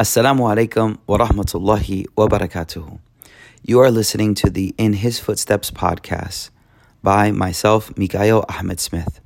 [0.00, 3.00] Assalamu alaikum wa rahmatullahi wa barakatuhu.
[3.62, 6.48] You are listening to the In His Footsteps podcast
[7.02, 9.20] by myself, Mikaeel Ahmed Smith.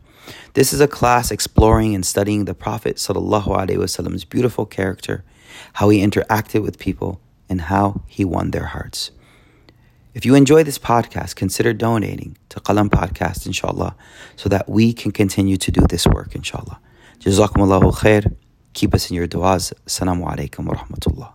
[0.54, 5.22] This is a class exploring and studying the Prophet Wasallam's beautiful character,
[5.74, 9.12] how he interacted with people, and how he won their hearts.
[10.12, 13.94] If you enjoy this podcast, consider donating to Qalam Podcast, inshallah,
[14.34, 16.80] so that we can continue to do this work, inshallah.
[17.20, 18.34] Jazakumullahu khair.
[18.74, 19.72] Keep us in your du'as.
[19.86, 21.32] Assalamu alaikum wa rahmatullah.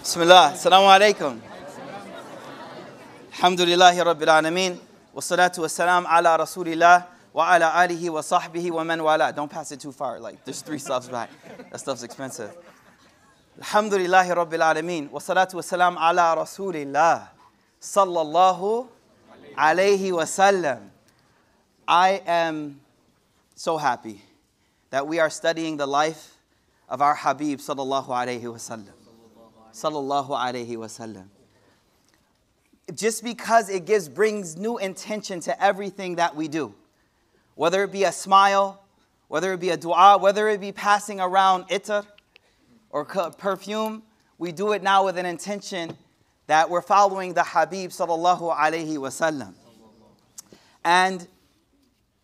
[0.00, 0.52] Bismillah.
[0.54, 1.40] Assalamu alaikum.
[3.32, 4.78] Alhamdulillahi Rabbil Alameen.
[5.12, 9.32] Wassalatu wassalam ala Rasulillah wa ala alihi wa sahbihi wa man wala.
[9.32, 10.20] Don't pass it too far.
[10.20, 11.30] Like, there's three stops back.
[11.72, 12.56] That stuff's expensive.
[13.60, 15.08] Alhamdulillahi Rabbil Alameen.
[15.10, 17.26] Wassalatu wassalam ala Rasulillah.
[17.80, 18.86] Sallallahu
[19.56, 20.90] alayhi wa sallam.
[21.88, 22.78] I am
[23.56, 24.22] so happy
[24.90, 26.36] that we are studying the life
[26.88, 28.92] of our Habib sallallahu alayhi wasallam.
[29.72, 31.26] Sallallahu alayhi wasallam.
[32.94, 36.74] Just because it gives brings new intention to everything that we do.
[37.54, 38.82] Whether it be a smile,
[39.28, 42.06] whether it be a dua, whether it be passing around itar
[42.90, 44.02] or perfume,
[44.38, 45.96] we do it now with an intention
[46.46, 49.52] that we're following the Habib sallallahu alayhi wasallam.
[50.82, 51.28] And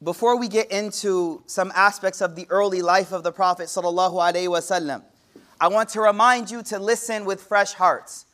[0.04, 5.02] before we get into some aspects of the early life of the Prophet wasallam,
[5.58, 8.26] I want to remind you to listen with fresh hearts.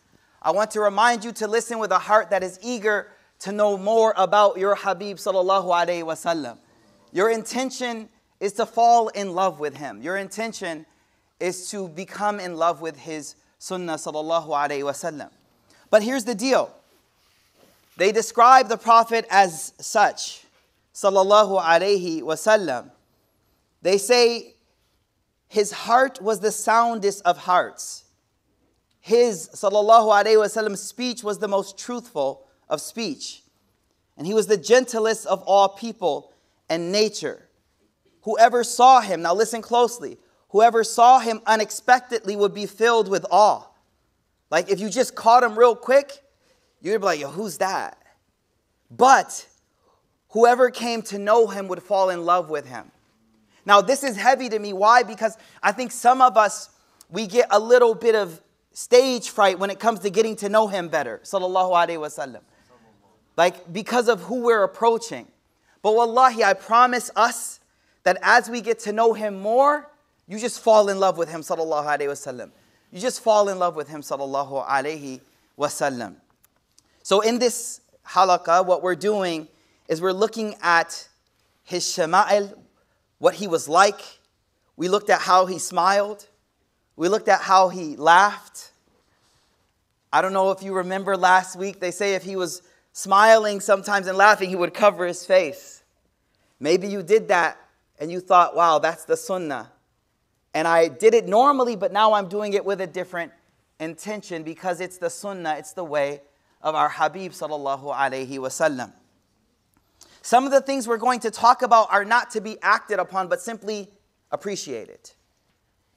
[0.43, 3.79] I want to remind you to listen with a heart that is eager to know
[3.79, 6.59] more about your Habib sallallahu alaihi wasallam.
[7.13, 8.09] Your intention
[8.41, 10.03] is to fall in love with him.
[10.03, 10.87] Your intention
[11.39, 15.31] is to become in love with his sunnah sallallahu alaihi wasallam.
[15.89, 16.75] But here's the deal.
[17.97, 20.45] They describe the prophet as such
[20.95, 22.91] sallallahu alaihi wasallam,
[23.83, 24.55] they say
[25.49, 28.05] his heart was the soundest of hearts.
[29.01, 33.43] His sallallahu alaihi wasallam speech was the most truthful of speech.
[34.17, 36.33] And he was the gentlest of all people
[36.69, 37.49] and nature.
[38.23, 40.19] Whoever saw him, now listen closely,
[40.51, 43.67] whoever saw him unexpectedly would be filled with awe.
[44.51, 46.13] Like if you just caught him real quick,
[46.81, 47.97] you'd be like, yo, who's that?
[48.91, 49.47] But
[50.31, 52.91] whoever came to know him would fall in love with him.
[53.67, 54.73] Now, this is heavy to me.
[54.73, 55.03] Why?
[55.03, 56.71] Because I think some of us,
[57.11, 58.41] we get a little bit of
[58.73, 61.21] stage fright when it comes to getting to know him better.
[61.25, 62.41] Sallallahu Alaihi Wasallam.
[63.37, 65.27] Like, because of who we're approaching.
[65.83, 67.61] But wallahi, I promise us
[68.03, 69.89] that as we get to know him more,
[70.27, 72.51] you just fall in love with him, sallallahu alaihi wasallam.
[72.93, 75.21] You just fall in love with him, sallallahu alaihi
[75.59, 76.17] wasallam.
[77.03, 79.49] So in this halaqah, what we're doing
[79.91, 81.09] is we're looking at
[81.65, 82.57] his shama'il,
[83.19, 84.01] what he was like.
[84.77, 86.29] We looked at how he smiled.
[86.95, 88.71] We looked at how he laughed.
[90.13, 92.63] I don't know if you remember last week, they say if he was
[92.93, 95.83] smiling sometimes and laughing, he would cover his face.
[96.61, 97.59] Maybe you did that
[97.99, 99.73] and you thought, wow, that's the sunnah.
[100.55, 103.33] And I did it normally, but now I'm doing it with a different
[103.81, 106.21] intention because it's the sunnah, it's the way
[106.63, 108.93] of our Habib sallallahu alayhi wasallam.
[110.23, 113.29] Some of the things we're going to talk about are not to be acted upon,
[113.29, 113.89] but simply
[114.31, 115.11] appreciated.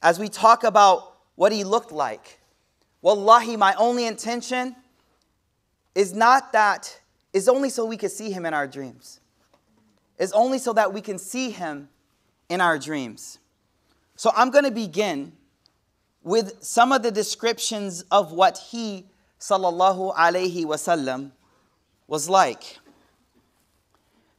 [0.02, 2.40] As we talk about what he looked like,
[3.02, 4.76] wallahi, my only intention
[5.94, 7.00] is not that,
[7.32, 9.20] is only so we can see him in our dreams.
[10.18, 11.88] Is only so that we can see him
[12.48, 13.38] in our dreams.
[14.16, 15.32] So I'm going to begin
[16.22, 19.06] with some of the descriptions of what he,
[19.40, 21.32] sallallahu alaihi wasallam,
[22.06, 22.78] was like.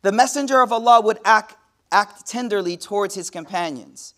[0.06, 1.56] The messenger of Allah would act,
[1.92, 4.14] act tenderly towards his companions,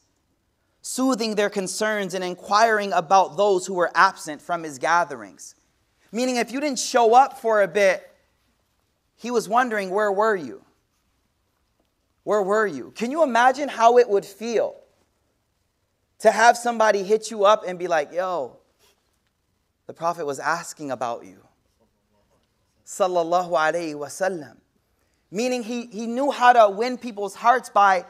[0.81, 5.55] soothing their concerns and inquiring about those who were absent from his gatherings.
[6.11, 8.05] Meaning, if you didn't show up for a bit,
[9.15, 10.61] he was wondering, Where were you?
[12.25, 12.91] Where were you?
[12.93, 14.75] Can you imagine how it would feel
[16.19, 18.57] to have somebody hit you up and be like, Yo,
[19.85, 21.47] the Prophet was asking about you?
[22.85, 24.57] Sallallahu Alaihi Wasallam.
[25.29, 28.05] Meaning he, he knew how to win people's hearts by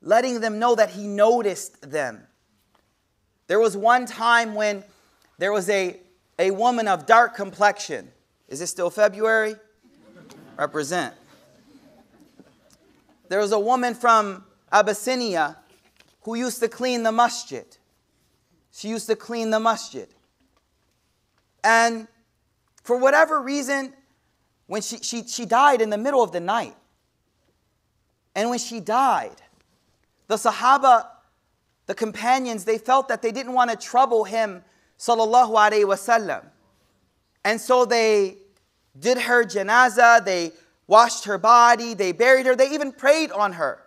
[0.00, 2.26] letting them know that he noticed them.
[3.48, 4.84] There was one time when
[5.38, 5.98] there was a,
[6.38, 8.10] a woman of dark complexion.
[8.48, 9.56] Is it still February?
[10.56, 11.14] Represent.
[13.28, 15.56] There was a woman from Abyssinia
[16.22, 17.66] who used to clean the masjid.
[18.72, 20.08] She used to clean the masjid.
[21.64, 22.06] And
[22.82, 23.92] for whatever reason,
[24.66, 26.76] when she, she, she died in the middle of the night.
[28.34, 29.40] And when she died,
[30.26, 31.06] the Sahaba
[31.86, 34.62] the companions, they felt that they didn't want to trouble him,
[34.98, 36.44] sallallahu alaihi wasallam.
[37.44, 38.38] And so they
[38.98, 40.52] did her janazah, they
[40.88, 43.82] washed her body, they buried her, they even prayed on her.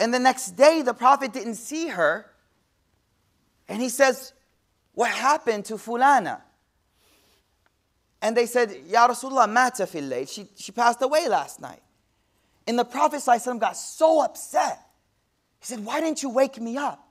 [0.00, 2.26] And the next day, the Prophet didn't see her.
[3.68, 4.32] And he says,
[4.92, 6.40] What happened to Fulana?
[8.24, 11.82] And they said, Ya Rasulullah, mata fil she, she passed away last night.
[12.66, 14.80] And the Prophet ﷺ got so upset.
[15.60, 17.06] He said, Why didn't you wake me up?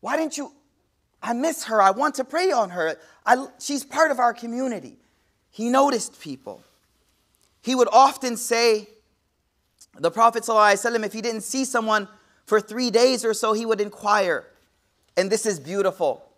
[0.00, 0.50] Why didn't you?
[1.22, 1.80] I miss her.
[1.80, 2.96] I want to pray on her.
[3.24, 4.96] I, she's part of our community.
[5.52, 6.64] He noticed people.
[7.62, 8.88] He would often say,
[9.96, 12.08] the Prophet, ﷺ, if he didn't see someone
[12.44, 14.46] for three days or so, he would inquire.
[15.16, 16.28] And this is beautiful.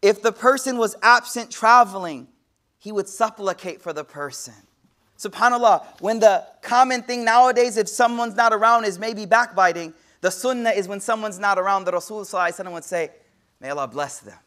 [0.00, 2.28] If the person was absent traveling,
[2.82, 4.54] he would supplicate for the person.
[5.16, 10.70] SubhanAllah, when the common thing nowadays, if someone's not around, is maybe backbiting, the sunnah
[10.70, 13.10] is when someone's not around, the Rasul would say,
[13.60, 14.38] May Allah bless them.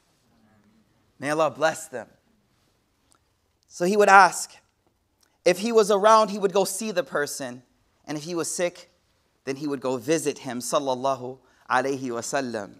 [1.17, 2.09] May Allah bless them.
[3.69, 4.51] So he would ask.
[5.45, 7.63] If he was around, he would go see the person.
[8.05, 8.91] And if he was sick,
[9.45, 10.59] then he would go visit him.
[10.59, 11.37] Sallallahu
[11.69, 12.79] alayhi wasallam.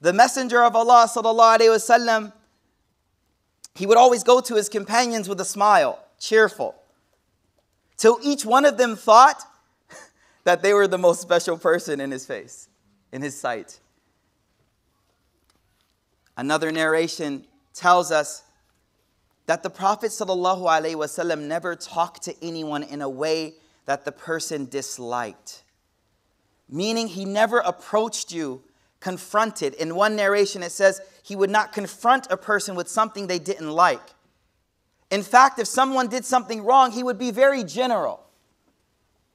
[0.00, 2.32] The Messenger of Allah, sallallahu alayhi
[3.74, 6.74] he would always go to his companions with a smile, cheerful
[7.96, 9.42] till each one of them thought
[10.44, 12.68] that they were the most special person in his face,
[13.12, 13.80] in his sight.
[16.36, 18.42] Another narration tells us
[19.46, 23.54] that the Prophet ﷺ never talked to anyone in a way
[23.84, 25.62] that the person disliked.
[26.68, 28.62] Meaning, he never approached you
[29.04, 29.74] confronted.
[29.74, 33.70] In one narration, it says he would not confront a person with something they didn't
[33.70, 34.00] like.
[35.10, 38.24] In fact, if someone did something wrong, he would be very general.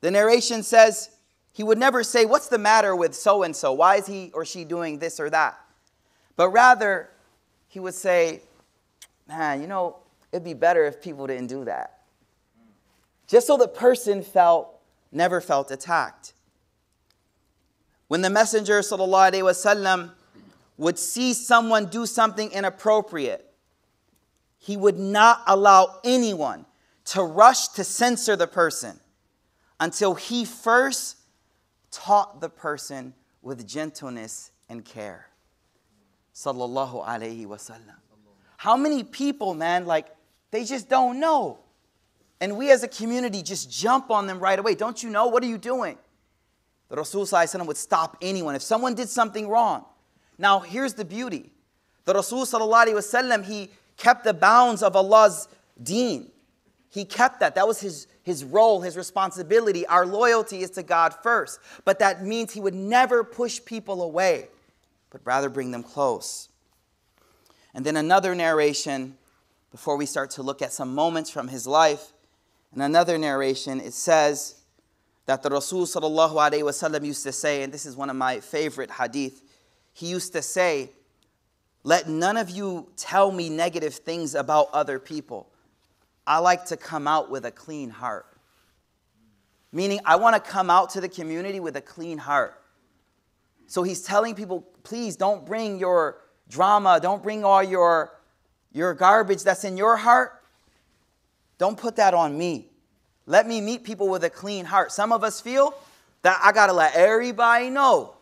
[0.02, 1.12] The narration says
[1.54, 3.72] he would never say, What's the matter with so and so?
[3.72, 5.60] Why is he or she doing this or that?
[6.36, 7.12] But rather,
[7.68, 8.42] he would say,
[9.28, 9.98] Man, you know,
[10.32, 12.00] it'd be better if people didn't do that.
[13.28, 14.80] Just so the person felt,
[15.12, 16.34] never felt attacked.
[18.09, 20.11] When the Messenger وسلم,
[20.77, 23.49] would see someone do something inappropriate,
[24.59, 26.67] he would not allow anyone
[27.07, 28.99] to rush to censor the person
[29.79, 31.19] until he first
[31.91, 35.29] taught the person with gentleness and care.
[36.35, 37.95] Sallallahu alayhi wasallam.
[38.57, 40.07] How many people, man, like
[40.51, 41.59] they just don't know.
[42.41, 44.75] And we as a community just jump on them right away.
[44.77, 45.27] Don't you know?
[45.27, 45.99] What are you doing?
[46.90, 47.28] The Rasul
[47.66, 48.56] would stop anyone.
[48.56, 49.86] If someone did something wrong.
[50.38, 51.52] Now, here's the beauty.
[52.06, 52.46] The Rasul,
[53.44, 55.48] he kept the bounds of Allah's
[55.82, 56.32] deen.
[56.90, 57.56] He kept that.
[57.56, 59.86] That was his, his role, his responsibility.
[59.86, 61.60] Our loyalty is to God first.
[61.86, 64.48] But that means he would never push people away,
[65.12, 66.50] but rather bring them close.
[67.76, 69.18] And then another narration,
[69.70, 72.12] before we start to look at some moments from his life,
[72.76, 74.56] in another narration, it says
[75.30, 79.44] that the Rasul used to say, and this is one of my favorite hadith,
[79.94, 80.90] he used to say,
[81.84, 85.48] let none of you tell me negative things about other people.
[86.26, 88.26] I like to come out with a clean heart.
[89.72, 92.60] Meaning, I want to come out to the community with a clean heart.
[93.68, 98.18] So he's telling people, please don't bring your drama, don't bring all your,
[98.72, 100.42] your garbage that's in your heart.
[101.60, 102.69] Don't put that on me.
[103.30, 104.92] Let me meet people with a clean heart.
[104.92, 105.76] Some of us feel
[106.24, 108.16] that I got to let everybody know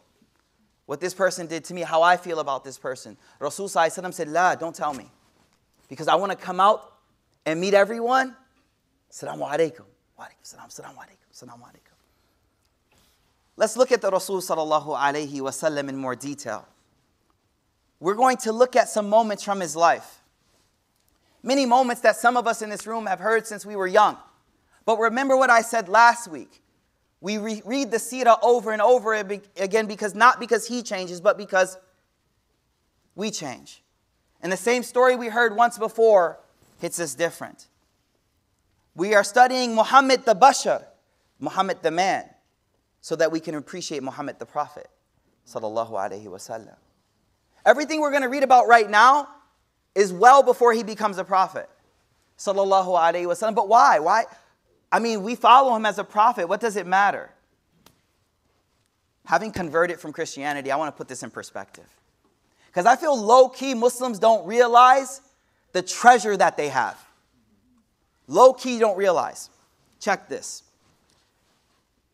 [0.86, 3.16] what this person did to me, how I feel about this person.
[3.40, 5.10] Rasul said, La, don't tell me.
[5.88, 6.94] Because I want to come out
[7.46, 8.36] and meet everyone.
[9.10, 9.86] Assalamu alaikum.
[10.20, 10.58] Alaikum.
[10.68, 11.96] Alaikum.
[13.56, 16.68] Let's look at the Rasul sallallahu alaihi wasallam in more detail.
[18.02, 20.22] We're going to look at some moments from his life.
[21.42, 24.18] Many moments that some of us in this room have heard since we were young.
[24.88, 26.64] But remember what I said last week.
[27.20, 31.38] We re- read the Sirah over and over again because not because he changes, but
[31.38, 31.78] because
[33.14, 33.84] we change.
[34.42, 36.40] And the same story we heard once before
[36.80, 37.68] hits us different.
[38.96, 40.86] We are studying Muhammad the Bashar,
[41.42, 42.24] Muhammad the man,
[43.02, 44.88] so that we can appreciate Muhammad the Prophet.
[45.46, 46.78] Sallallahu Alaihi Wasallam.
[47.66, 49.28] Everything we're going to read about right now
[49.96, 51.70] is well before he becomes a prophet.
[52.38, 53.54] Sallallahu Alaihi Wasallam.
[53.54, 54.00] But why?
[54.00, 54.24] Why?
[54.92, 56.48] I mean, we follow him as a prophet.
[56.48, 57.30] What does it matter?
[59.26, 61.86] Having converted from Christianity, I want to put this in perspective.
[62.68, 65.22] Because I feel low key Muslims don't realize
[65.74, 66.98] the treasure that they have.
[68.28, 69.50] Low key, don't realize.
[70.00, 70.64] Check this.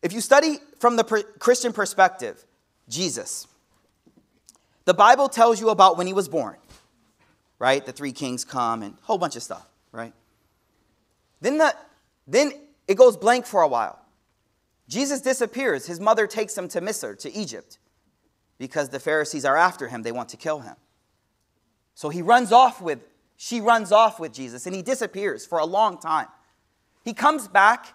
[0.02, 2.44] If you study from the per- Christian perspective,
[2.88, 3.46] Jesus,
[4.84, 6.56] The Bible tells you about when he was born,
[7.58, 7.84] right?
[7.84, 10.12] The three kings come and a whole bunch of stuff, right?
[11.40, 11.74] Then, the,
[12.26, 12.52] then
[12.86, 13.98] it goes blank for a while.
[14.88, 15.86] Jesus disappears.
[15.86, 17.78] His mother takes him to Misr, to Egypt,
[18.58, 20.02] because the Pharisees are after him.
[20.02, 20.76] They want to kill him.
[21.94, 23.00] So he runs off with,
[23.36, 26.28] she runs off with Jesus, and he disappears for a long time.
[27.04, 27.94] He comes back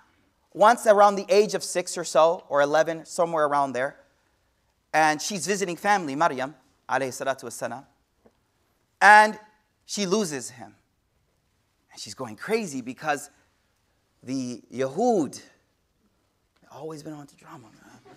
[0.53, 3.97] once around the age of six or so, or 11, somewhere around there.
[4.93, 6.55] And she's visiting family, Maryam,
[6.89, 7.85] alayhi salatu wasalam.
[9.01, 9.39] And
[9.85, 10.75] she loses him.
[11.91, 13.29] And she's going crazy because
[14.23, 15.41] the Yahud,
[16.71, 18.15] always been on to drama, man.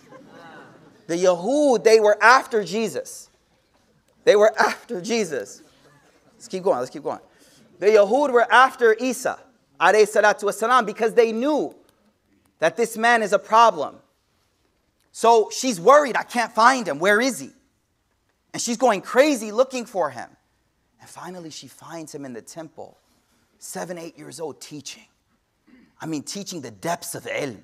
[1.07, 3.29] The Yahud, they were after Jesus.
[4.25, 5.63] They were after Jesus.
[6.35, 7.21] Let's keep going, let's keep going.
[7.79, 9.39] The Yahud were after Isa,
[9.81, 11.75] alayhi salatu wasalam, because they knew
[12.61, 13.97] that this man is a problem.
[15.11, 16.99] So she's worried, I can't find him.
[16.99, 17.51] Where is he?
[18.53, 20.29] And she's going crazy looking for him.
[21.01, 22.97] And finally, she finds him in the temple,
[23.59, 25.03] seven, eight years old, teaching.
[26.03, 27.63] I mean, teaching the depths of ilm.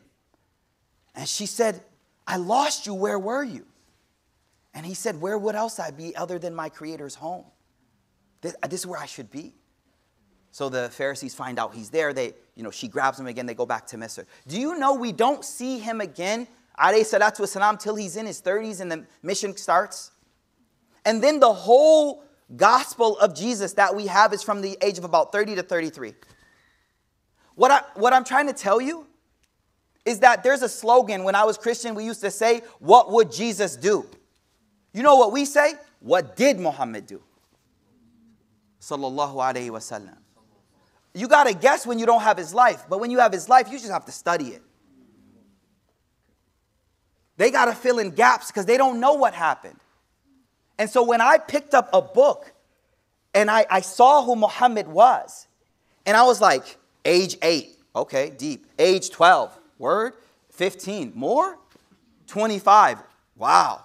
[1.17, 1.83] And she said,
[2.25, 2.95] I lost you.
[2.95, 3.67] Where were you?
[4.73, 7.45] And he said, Where would else I be other than my Creator's home?
[8.41, 9.55] This, uh, this is where I should be.
[10.53, 12.13] So the Pharisees find out he's there.
[12.13, 13.47] They, you know, she grabs him again.
[13.47, 14.25] They go back to Misr.
[14.47, 16.47] Do you know we don't see him again,
[16.79, 20.13] alayhi salatu wasalam, till he's in his 30s and the mission starts?
[21.05, 22.23] And then the whole
[22.57, 26.15] gospel of Jesus that we have is from the age of about 30 to 33.
[27.59, 29.05] What, I, what I'm trying to tell you
[30.05, 33.33] is that there's a slogan when I was Christian, we used to say, What would
[33.33, 34.07] Jesus do?
[34.93, 35.75] You know what we say?
[35.99, 37.21] What did Muhammad do?
[38.81, 40.17] Sallallahu Alaihi Wasallam.
[41.13, 43.49] You got to guess when you don't have his life, but when you have his
[43.49, 44.63] life, you just have to study it.
[47.39, 49.81] They got to fill in gaps because they don't know what happened.
[50.79, 52.53] And so when I picked up a book
[53.35, 55.49] and I, I saw who Muhammad was,
[56.07, 58.67] and I was like, age eight, okay, deep.
[58.79, 60.15] Age 12, word.
[60.53, 61.59] 15, more?
[62.27, 62.99] 25,
[63.37, 63.83] wow.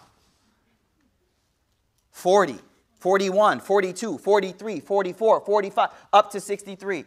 [2.12, 2.60] 40,
[3.00, 7.06] 41, 42, 43, 44, 45, up to 63.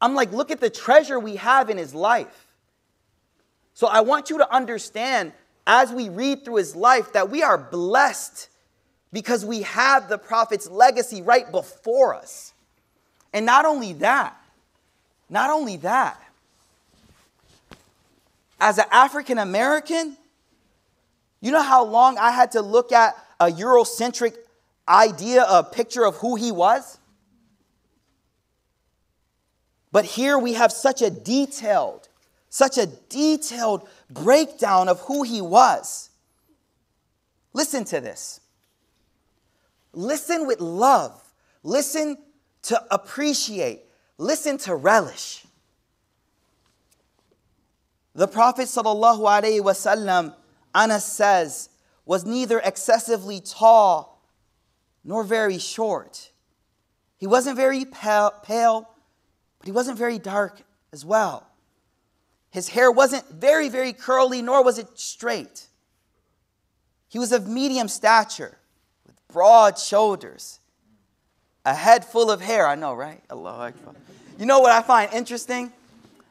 [0.00, 2.46] I'm like, look at the treasure we have in his life.
[3.74, 5.32] So I want you to understand
[5.66, 8.48] as we read through his life that we are blessed
[9.12, 12.52] because we have the prophet's legacy right before us.
[13.32, 14.37] And not only that,
[15.28, 16.20] not only that,
[18.60, 20.16] as an African American,
[21.40, 24.34] you know how long I had to look at a Eurocentric
[24.88, 26.98] idea, a picture of who he was?
[29.92, 32.08] But here we have such a detailed,
[32.48, 36.10] such a detailed breakdown of who he was.
[37.52, 38.40] Listen to this.
[39.92, 41.22] Listen with love.
[41.62, 42.18] Listen
[42.62, 43.80] to appreciate.
[44.18, 45.46] Listen to relish.
[48.14, 50.34] The Prophet sallallahu alaihi wasallam,
[50.74, 51.68] Anas says,
[52.04, 54.20] was neither excessively tall
[55.04, 56.32] nor very short.
[57.16, 58.88] He wasn't very pale, pale
[59.58, 61.46] but he wasn't very dark as well.
[62.50, 65.68] His hair wasn't very, very curly, nor was it straight.
[67.08, 68.58] He was of medium stature,
[69.06, 70.60] with broad shoulders,
[71.68, 72.66] a head full of hair.
[72.66, 73.20] I know, right?
[73.30, 73.94] Allah Akbar.
[74.38, 75.70] You know what I find interesting?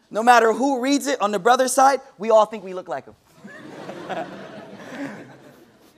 [0.10, 3.06] No matter who reads it on the brother side, we all think we look like
[3.06, 3.16] him.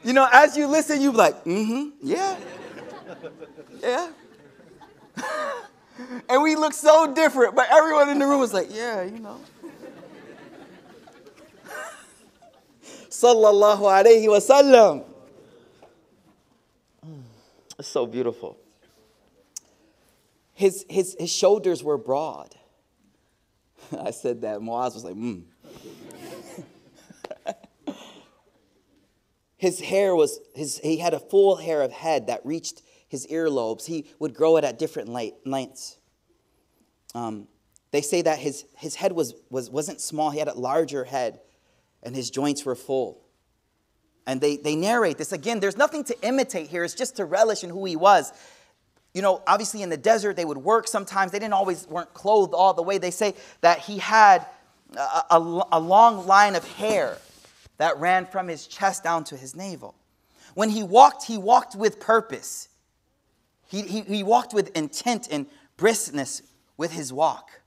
[0.03, 2.37] you know, as you listen, you be like, mm-hmm, yeah,
[3.81, 4.09] yeah.
[6.29, 9.39] and we look so different, but everyone in the room was like, yeah, you know.
[13.09, 15.05] Sallallahu alayhi wasallam.
[17.77, 18.58] It's so beautiful.
[20.59, 22.53] His, his, his shoulders were broad.
[23.97, 24.59] I said that.
[24.59, 25.39] Moaz was like, hmm.
[29.55, 33.85] his hair was, his, he had a full hair of head that reached his earlobes.
[33.85, 35.97] He would grow it at different lengths.
[37.15, 37.47] Um,
[37.91, 41.39] they say that his, his head was, was, wasn't small, he had a larger head,
[42.03, 43.21] and his joints were full.
[44.27, 45.31] And they, they narrate this.
[45.31, 48.33] Again, there's nothing to imitate here, it's just to relish in who he was.
[49.13, 51.31] You know, obviously in the desert, they would work sometimes.
[51.31, 52.97] They didn't always weren't clothed all the way.
[52.97, 54.45] They say that he had
[54.95, 57.17] a, a, a long line of hair
[57.77, 59.95] that ran from his chest down to his navel.
[60.53, 62.69] When he walked, he walked with purpose.
[63.67, 65.45] He, he, he walked with intent and
[65.77, 66.41] briskness
[66.77, 67.61] with his walk.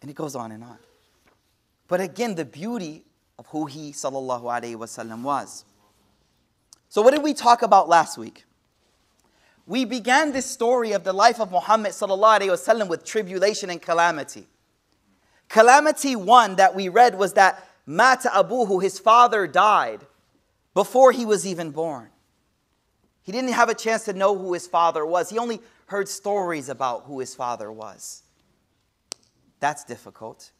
[0.00, 0.78] And it goes on and on.
[1.88, 3.04] But again, the beauty
[3.38, 5.64] of who he sallallahu alaihi wasallam was.
[6.88, 8.44] So, what did we talk about last week?
[9.65, 14.47] We began this story of the life of Muhammad وسلم, with tribulation and calamity.
[15.47, 20.05] Calamity one that we read was that Mata Abuhu, his father, died
[20.73, 22.09] before he was even born.
[23.21, 25.29] He didn't have a chance to know who his father was.
[25.29, 28.23] He only heard stories about who his father was.
[29.59, 30.51] That's difficult.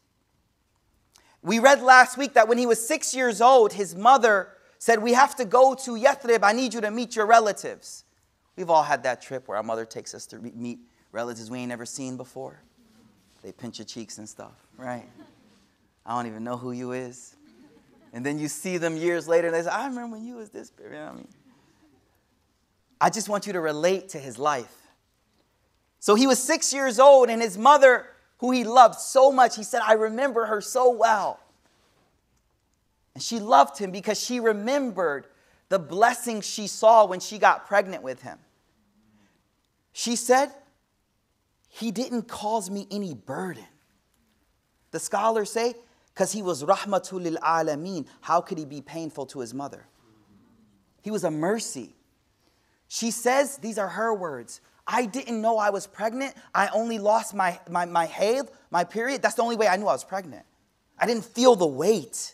[1.42, 5.14] We read last week that when he was six years old, his mother said, We
[5.14, 6.40] have to go to Yathrib.
[6.42, 8.03] I need you to meet your relatives.
[8.55, 10.79] We've all had that trip where our mother takes us to meet
[11.11, 12.61] relatives we ain't never seen before.
[13.43, 15.07] They pinch your cheeks and stuff, right?
[16.05, 17.35] I don't even know who you is.
[18.13, 20.49] And then you see them years later and they say, I remember when you was
[20.49, 20.71] this.
[20.81, 21.27] You know I mean?
[23.01, 24.73] I just want you to relate to his life.
[25.99, 28.05] So he was six years old, and his mother,
[28.37, 31.39] who he loved so much, he said, I remember her so well.
[33.15, 35.27] And she loved him because she remembered
[35.69, 38.37] the blessing she saw when she got pregnant with him.
[39.97, 40.51] She said,
[41.69, 43.63] He didn't cause me any burden.
[44.91, 45.73] The scholars say,
[46.13, 49.87] because he was rahmatul lil alameen, how could he be painful to his mother?
[51.01, 51.95] He was a mercy.
[52.89, 54.59] She says, these are her words.
[54.85, 56.35] I didn't know I was pregnant.
[56.53, 59.21] I only lost my, my, my haid, my period.
[59.21, 60.45] That's the only way I knew I was pregnant.
[60.99, 62.33] I didn't feel the weight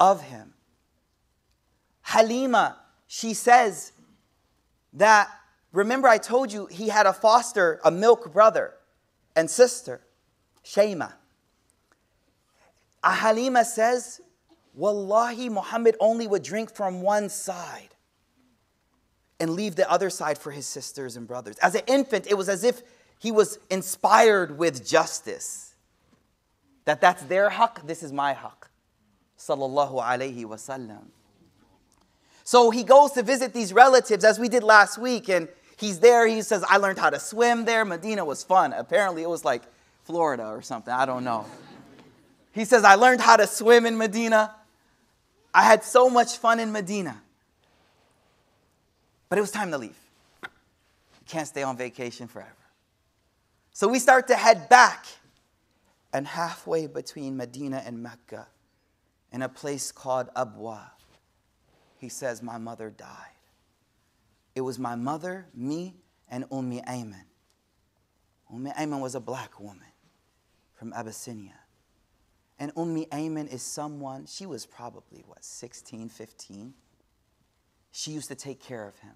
[0.00, 0.54] of him.
[2.02, 3.92] Halima, she says
[4.94, 5.30] that,
[5.72, 8.74] remember I told you he had a foster, a milk brother
[9.34, 10.00] and sister,
[10.64, 11.14] Shayma.
[13.04, 14.20] Halima says,
[14.74, 17.88] Wallahi, Muhammad only would drink from one side
[19.40, 21.56] and leave the other side for his sisters and brothers.
[21.58, 22.82] As an infant, it was as if
[23.18, 25.74] he was inspired with justice.
[26.84, 28.68] That that's their haqq, this is my haqq.
[29.38, 31.06] Sallallahu alayhi wasallam.
[32.44, 35.48] So he goes to visit these relatives as we did last week, and
[35.82, 36.26] he's there.
[36.26, 37.84] He says, I learned how to swim there.
[37.84, 38.72] Medina was fun.
[38.72, 39.62] Apparently, it was like
[40.04, 40.94] Florida or something.
[40.94, 41.44] I don't know.
[42.52, 44.54] He says, I learned how to swim in Medina.
[45.52, 47.20] I had so much fun in Medina.
[49.28, 49.98] But it was time to leave.
[50.42, 52.50] You can't stay on vacation forever.
[53.72, 55.06] So we start to head back.
[56.14, 58.46] And halfway between Medina and Mecca,
[59.32, 60.90] in a place called Abwa,
[61.98, 63.31] he says, My mother died.
[64.54, 65.94] It was my mother, me,
[66.28, 67.24] and Ummi Ayman.
[68.52, 69.86] Ummi Ayman was a black woman
[70.74, 71.58] from Abyssinia.
[72.58, 76.74] And Ummi Ayman is someone, she was probably, what, 16, 15?
[77.90, 79.14] She used to take care of him.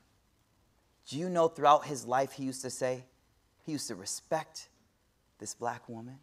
[1.08, 3.04] Do you know throughout his life he used to say,
[3.64, 4.68] he used to respect
[5.38, 6.18] this black woman?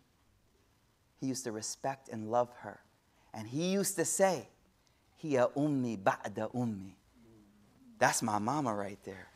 [1.19, 2.82] He used to respect and love her.
[3.34, 4.49] And he used to say,
[5.17, 6.95] Hiya ummi ba'da ummi.
[8.04, 9.30] That's my mama right there.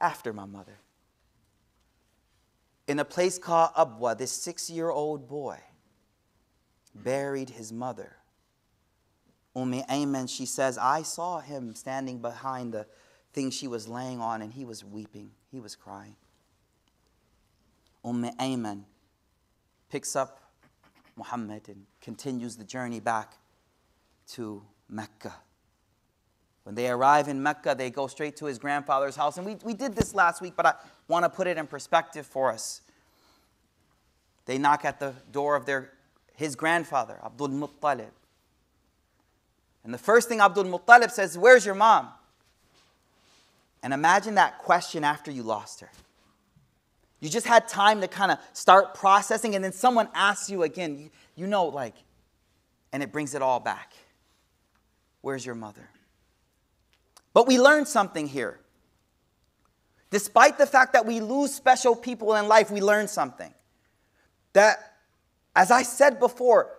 [0.00, 0.80] After my mother.
[2.88, 5.60] In a place called Abwa, this six year old boy
[6.92, 8.16] buried his mother.
[9.54, 12.84] Ummi Ayman, she says, I saw him standing behind the
[13.32, 15.30] thing she was laying on and he was weeping.
[15.52, 16.16] He was crying.
[18.04, 18.82] Umm Ayman
[19.88, 20.40] picks up
[21.14, 23.34] Muhammad and continues the journey back
[24.30, 25.34] to Mecca.
[26.64, 29.36] When they arrive in Mecca, they go straight to his grandfather's house.
[29.36, 30.74] And we, we did this last week, but I
[31.08, 32.82] want to put it in perspective for us.
[34.46, 35.92] They knock at the door of their,
[36.34, 38.10] his grandfather, Abdul Muttalib.
[39.84, 42.08] And the first thing Abdul Muttalib says, Where's your mom?
[43.82, 45.90] And imagine that question after you lost her.
[47.18, 50.98] You just had time to kind of start processing, and then someone asks you again,
[50.98, 51.94] you, you know, like,
[52.92, 53.92] and it brings it all back.
[55.20, 55.88] Where's your mother?
[57.34, 58.60] But we learn something here.
[60.10, 63.52] Despite the fact that we lose special people in life, we learn something.
[64.52, 64.96] That,
[65.56, 66.70] as I said before,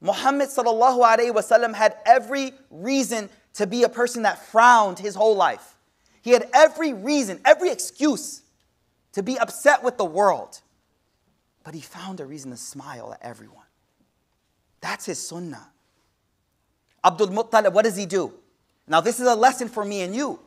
[0.00, 0.48] Muhammad
[1.74, 5.76] had every reason to be a person that frowned his whole life.
[6.22, 8.42] He had every reason, every excuse
[9.12, 10.60] to be upset with the world.
[11.62, 13.66] But he found a reason to smile at everyone.
[14.80, 15.68] That's his sunnah.
[17.04, 18.32] Abdul Muttalib, what does he do?
[18.89, 20.39] Now, this is a lesson for me and you.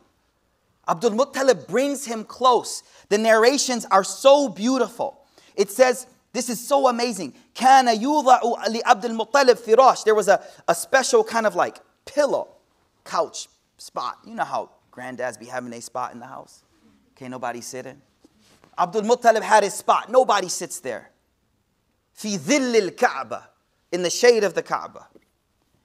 [0.87, 2.83] Abdul Muttalib brings him close.
[3.09, 5.25] The narrations are so beautiful.
[5.55, 7.33] It says, this is so amazing.
[7.55, 10.03] كان يوضع لعبد المطلب فراش.
[10.03, 12.47] There was a, a special kind of like pillow,
[13.03, 14.19] couch spot.
[14.25, 16.63] You know how Granddads be having a spot in the house.
[17.15, 18.01] Can't nobody sit in.
[18.77, 20.09] Abdul Muttalib had his spot.
[20.09, 21.11] Nobody sits there.
[22.15, 23.43] في ظل الكعبة.
[23.91, 25.07] In the shade of the Kaaba.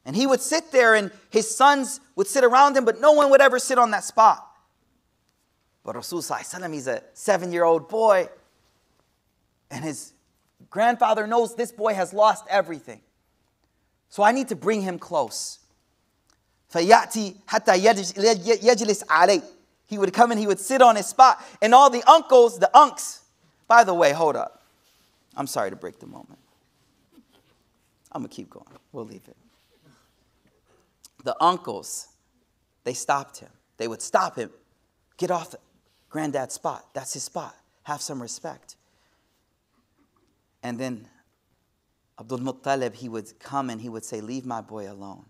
[0.09, 3.31] And he would sit there, and his sons would sit around him, but no one
[3.31, 4.47] would ever sit on that spot.
[5.85, 8.29] But Rasul, he's a seven year old boy,
[9.71, 10.13] and his
[10.71, 13.01] grandfather knows this boy has lost everything.
[14.09, 15.59] So I need to bring him close.
[16.73, 19.43] فَيَأْتِي حَتَّى يَجْلِسْ عَلَيْهِ
[19.87, 21.43] He would come and he would sit on his spot.
[21.63, 23.21] And all the uncles, the unks,
[23.69, 24.63] by the way, hold up.
[25.37, 26.39] I'm sorry to break the moment.
[28.13, 28.67] I'm going to keep going.
[28.93, 29.37] We'll leave it.
[31.24, 32.08] The uncles,
[32.84, 33.50] they stopped him.
[33.78, 34.52] They would stop him.
[35.18, 35.56] Get off
[36.10, 36.86] granddad's spot.
[36.94, 37.56] That's his spot.
[37.84, 38.76] Have some respect.
[40.64, 41.08] And then
[42.20, 45.26] Abdul Muttalib, he would come and he would say, Leave my boy alone.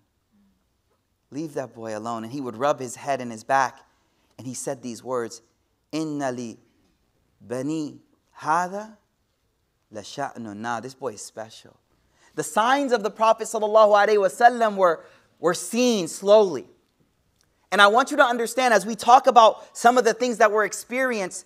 [1.32, 2.23] Leave that boy alone.
[2.23, 3.80] And he would rub his head in his back
[4.39, 5.41] and he said these words
[5.91, 6.58] Inna li
[7.41, 7.99] bani
[8.39, 8.95] hada
[9.91, 10.82] la sha'nun.
[10.82, 11.75] This boy is special.
[12.36, 15.04] The signs of the Prophet ﷺ were,
[15.39, 16.67] were seeing slowly.
[17.71, 20.52] And I want you to understand as we talk about some of the things that
[20.52, 21.45] were experienced,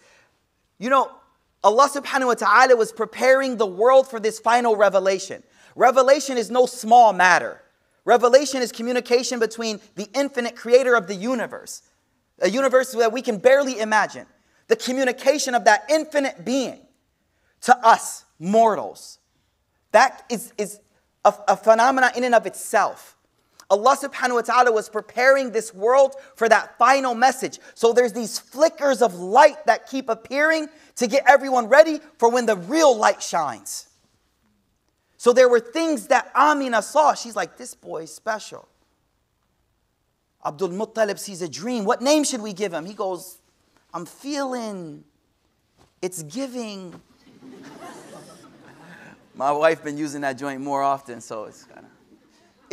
[0.79, 1.11] you know,
[1.63, 5.43] Allah subhanahu wa ta'ala was preparing the world for this final revelation.
[5.75, 7.61] Revelation is no small matter.
[8.05, 11.81] Revelation is communication between the infinite creator of the universe,
[12.39, 14.25] a universe that we can barely imagine.
[14.67, 16.79] The communication of that infinite being
[17.61, 19.19] to us, mortals.
[19.91, 20.79] That is, is
[21.23, 23.12] a, a phenomenon in and of itself.
[23.73, 27.59] Allah subhanahu wa ta'ala was preparing this world for that final message.
[27.73, 32.45] So there's these flickers of light that keep appearing to get everyone ready for when
[32.45, 33.87] the real light shines.
[35.17, 37.15] So there were things that Amina saw.
[37.15, 38.67] She's like, this boy is special.
[40.45, 41.83] Abdul Muttalib sees a dream.
[41.85, 42.85] What name should we give him?
[42.85, 43.39] He goes,
[43.91, 45.03] I'm feeling
[46.01, 46.93] it's giving.
[49.35, 51.92] My wife been using that joint more often, so it's kind of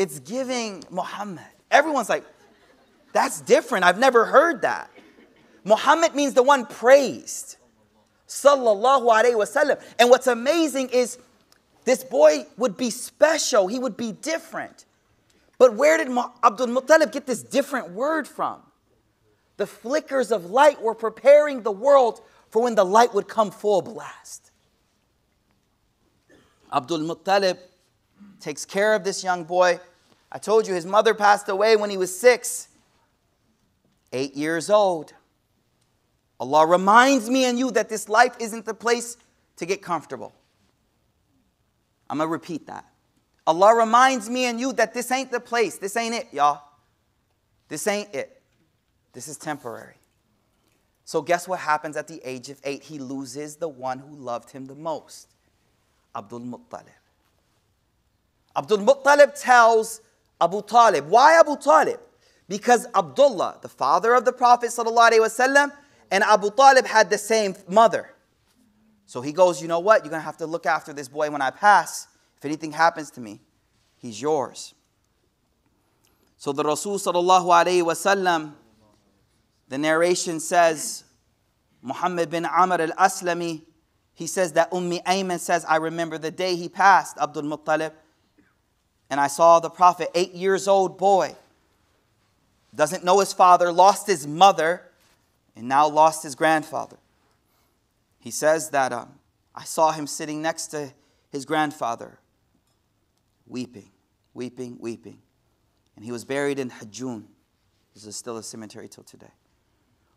[0.01, 1.45] it's giving Muhammad.
[1.71, 2.25] Everyone's like,
[3.13, 3.85] that's different.
[3.85, 4.91] I've never heard that.
[5.63, 7.59] Muhammad means the one praised.
[8.27, 9.79] Sallallahu Alaihi Wasallam.
[9.99, 11.19] And what's amazing is
[11.85, 14.87] this boy would be special, he would be different.
[15.59, 16.09] But where did
[16.43, 18.63] Abdul Muttalib get this different word from?
[19.59, 23.83] The flickers of light were preparing the world for when the light would come full
[23.83, 24.51] blast.
[26.73, 27.59] Abdul Muttalib
[28.41, 29.79] takes care of this young boy.
[30.33, 32.69] I told you his mother passed away when he was six,
[34.13, 35.13] eight years old.
[36.39, 39.17] Allah reminds me and you that this life isn't the place
[39.57, 40.33] to get comfortable.
[42.09, 42.87] I'm going to repeat that.
[43.47, 45.79] Allah reminds me and you that this ain't the place.
[45.79, 46.63] This ain't it, y'all.
[47.69, 48.41] This ain't it.
[49.13, 49.97] This is temporary.
[51.05, 52.85] So, guess what happens at the age of eight?
[52.85, 55.35] He loses the one who loved him the most
[56.15, 56.87] Abdul Muttalib.
[58.57, 60.01] Abdul Muttalib tells
[60.41, 61.09] Abu Talib.
[61.09, 62.01] Why Abu Talib?
[62.49, 65.73] Because Abdullah, the father of the Prophet ﷺ,
[66.11, 68.11] and Abu Talib had the same mother.
[69.07, 70.05] So he goes, You know what?
[70.05, 72.09] You're going to have to look after this boy when I pass.
[72.37, 73.41] If anything happens to me,
[73.99, 74.75] he's yours.
[76.37, 78.53] So the Rasul ﷺ,
[79.69, 81.05] the narration says,
[81.83, 83.63] Muhammad bin Amr al Aslami,
[84.15, 87.93] he says that Ummi Ayman says, I remember the day he passed Abdul Muttalib
[89.11, 91.35] and I saw the prophet, eight years old boy,
[92.75, 94.83] doesn't know his father, lost his mother,
[95.57, 96.97] and now lost his grandfather.
[98.21, 99.19] He says that um,
[99.55, 100.93] I saw him sitting next to
[101.33, 102.19] his grandfather,
[103.47, 103.91] weeping,
[104.33, 105.19] weeping, weeping.
[105.97, 107.25] And he was buried in Hajjun.
[107.95, 109.33] This is still a cemetery till today.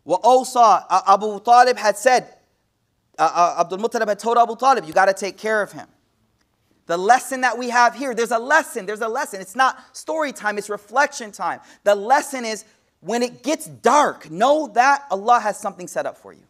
[0.03, 2.35] What also Abu Talib had said,
[3.17, 5.87] uh, uh, Abdul Muttalib had told Abu Talib, you got to take care of him.
[6.85, 9.39] The lesson that we have here, there's a lesson, there's a lesson.
[9.39, 11.59] It's not story time, it's reflection time.
[11.83, 12.65] The lesson is
[12.99, 16.43] when it gets dark, know that Allah has something set up for you.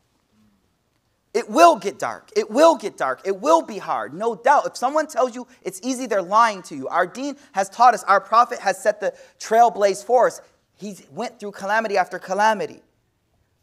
[1.34, 2.30] It will get dark.
[2.36, 3.22] It will get dark.
[3.26, 4.68] It will be hard, no doubt.
[4.68, 6.88] If someone tells you it's easy, they're lying to you.
[6.88, 10.42] Our deen has taught us, our prophet has set the trailblaze for us.
[10.76, 12.82] He went through calamity after calamity.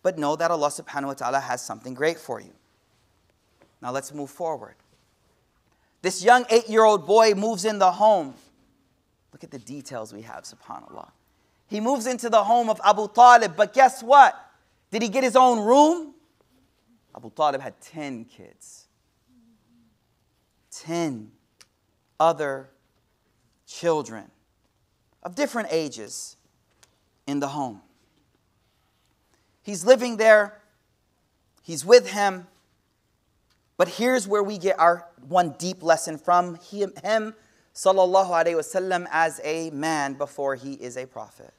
[0.02, 2.52] But know that Allah subhanahu wa ta'ala has something great for you.
[3.80, 4.74] Now let's move forward.
[6.02, 8.34] This young eight year old boy moves in the home.
[9.32, 11.10] Look at the details we have, subhanAllah.
[11.66, 14.34] He moves into the home of Abu Talib, but guess what?
[14.90, 16.14] Did he get his own room?
[17.14, 18.86] Abu Talib had 10 kids.
[20.72, 21.30] 10
[22.18, 22.70] other
[23.66, 24.30] children
[25.22, 26.36] of different ages
[27.26, 27.80] in the home.
[29.62, 30.60] He's living there,
[31.62, 32.46] he's with him.
[33.80, 36.92] But here's where we get our one deep lesson from him,
[37.74, 41.54] sallallahu wasallam as a man before he is a prophet.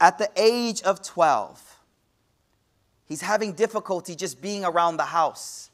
[0.00, 1.78] At the age of 12,
[3.04, 5.70] he's having difficulty just being around the house.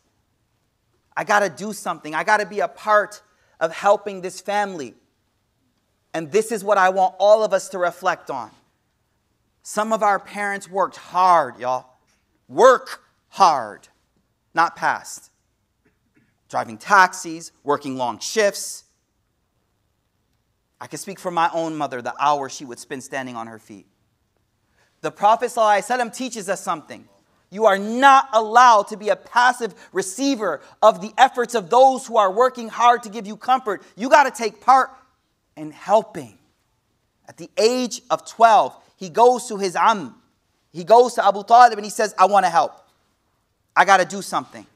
[1.16, 2.14] I got to do something.
[2.14, 3.22] I got to be a part
[3.60, 4.92] of helping this family.
[6.12, 8.50] And this is what I want all of us to reflect on.
[9.62, 11.86] Some of our parents worked hard, y'all.
[12.48, 13.88] Work hard,
[14.54, 15.30] not past.
[16.48, 18.84] Driving taxis, working long shifts.
[20.80, 23.58] I can speak for my own mother, the hours she would spend standing on her
[23.58, 23.86] feet.
[25.00, 27.08] The Prophet ﷺ teaches us something.
[27.50, 32.16] You are not allowed to be a passive receiver of the efforts of those who
[32.16, 33.82] are working hard to give you comfort.
[33.96, 34.90] You got to take part
[35.56, 36.38] in helping.
[37.28, 40.16] At the age of 12, he goes to his am.
[40.72, 42.83] He goes to Abu Talib and he says, I want to help.
[43.76, 44.66] I got to do something.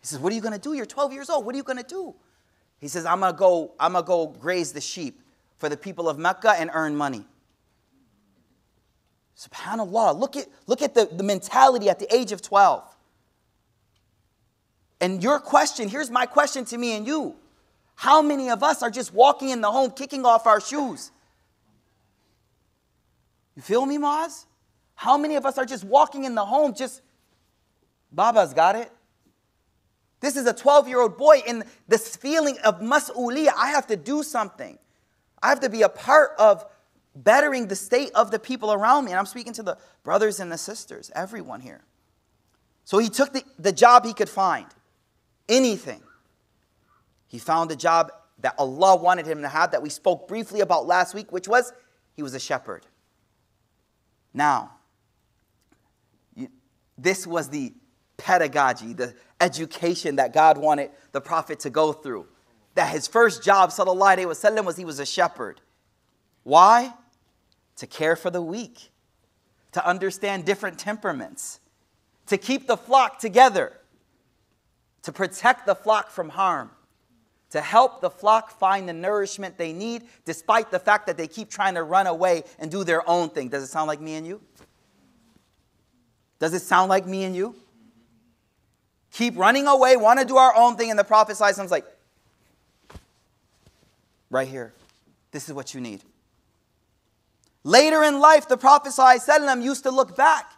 [0.00, 0.74] He says, What are you going to do?
[0.74, 1.44] You're 12 years old.
[1.44, 2.14] What are you going to do?
[2.80, 5.20] He says, I'm going to go, I'm going to go graze the sheep
[5.58, 7.24] for the people of Mecca and earn money.
[9.36, 12.84] SubhanAllah, look at, look at the, the mentality at the age of 12.
[15.00, 17.34] And your question, here's my question to me and you.
[17.96, 21.10] How many of us are just walking in the home, kicking off our shoes?
[23.56, 24.46] You feel me, Maz?
[24.94, 27.00] How many of us are just walking in the home, just,
[28.12, 28.90] Baba's got it?
[30.20, 33.52] This is a 12 year old boy in this feeling of mas'uliyah.
[33.56, 34.78] I have to do something.
[35.42, 36.64] I have to be a part of
[37.14, 39.12] bettering the state of the people around me.
[39.12, 41.82] And I'm speaking to the brothers and the sisters, everyone here.
[42.84, 44.66] So he took the, the job he could find,
[45.48, 46.02] anything.
[47.26, 50.86] He found a job that Allah wanted him to have that we spoke briefly about
[50.86, 51.72] last week, which was
[52.14, 52.86] he was a shepherd.
[54.34, 54.72] Now,
[56.96, 57.72] this was the
[58.20, 62.26] pedagogy, the education that God wanted the prophet to go through.
[62.74, 65.60] That his first job, sallallahu alaihi wasallam, was he was a shepherd.
[66.44, 66.92] Why?
[67.76, 68.90] To care for the weak,
[69.72, 71.60] to understand different temperaments,
[72.26, 73.72] to keep the flock together,
[75.02, 76.70] to protect the flock from harm,
[77.50, 81.50] to help the flock find the nourishment they need, despite the fact that they keep
[81.50, 83.48] trying to run away and do their own thing.
[83.48, 84.40] Does it sound like me and you?
[86.38, 87.56] Does it sound like me and you?
[89.12, 91.84] Keep running away, want to do our own thing, and the prophet is like,
[94.30, 94.72] right here,
[95.32, 96.02] this is what you need.
[97.64, 98.92] Later in life, the Prophet
[99.60, 100.52] used to look back.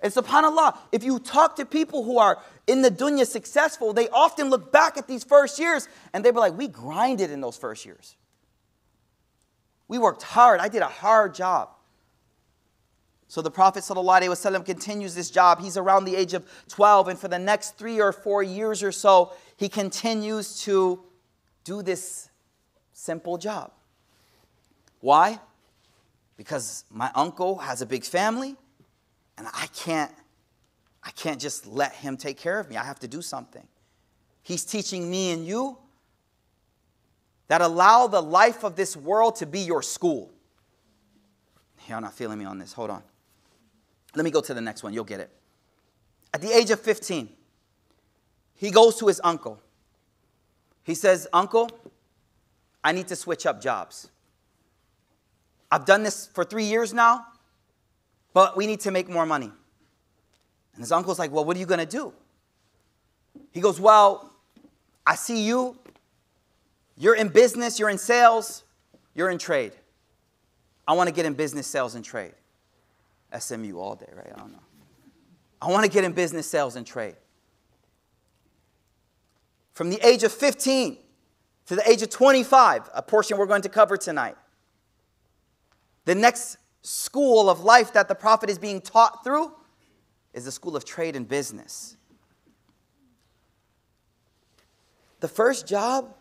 [0.00, 4.50] And subhanAllah, if you talk to people who are in the dunya successful, they often
[4.50, 7.84] look back at these first years and they be like, we grinded in those first
[7.84, 8.14] years.
[9.88, 10.60] We worked hard.
[10.60, 11.70] I did a hard job.
[13.28, 15.60] So the Prophet ﷺ continues this job.
[15.60, 18.90] He's around the age of 12, and for the next three or four years or
[18.90, 21.04] so, he continues to
[21.64, 22.30] do this
[22.92, 23.72] simple job.
[25.00, 25.38] Why?
[26.38, 28.56] because my uncle has a big family
[29.36, 30.12] and I can't
[31.04, 32.76] I can't just let him take care of me.
[32.76, 33.66] I have to do something.
[34.42, 35.78] He's teaching me and you
[37.48, 40.30] that allow the life of this world to be your school.
[41.88, 42.72] You're not feeling me on this.
[42.72, 43.02] Hold on.
[44.14, 44.92] Let me go to the next one.
[44.92, 45.30] You'll get it.
[46.32, 47.28] At the age of 15,
[48.54, 49.60] he goes to his uncle.
[50.82, 51.70] He says, Uncle,
[52.82, 54.10] I need to switch up jobs.
[55.70, 57.26] I've done this for three years now,
[58.32, 59.52] but we need to make more money.
[60.74, 62.12] And his uncle's like, Well, what are you going to do?
[63.52, 64.32] He goes, Well,
[65.06, 65.76] I see you.
[66.96, 68.64] You're in business, you're in sales,
[69.14, 69.72] you're in trade.
[70.86, 72.32] I want to get in business, sales, and trade.
[73.36, 74.32] SMU all day, right?
[74.34, 74.58] I don't know.
[75.60, 77.16] I want to get in business, sales, and trade.
[79.72, 80.98] From the age of 15
[81.66, 84.36] to the age of 25, a portion we're going to cover tonight.
[86.04, 89.52] The next school of life that the prophet is being taught through
[90.32, 91.96] is the school of trade and business.
[95.20, 96.14] The first job,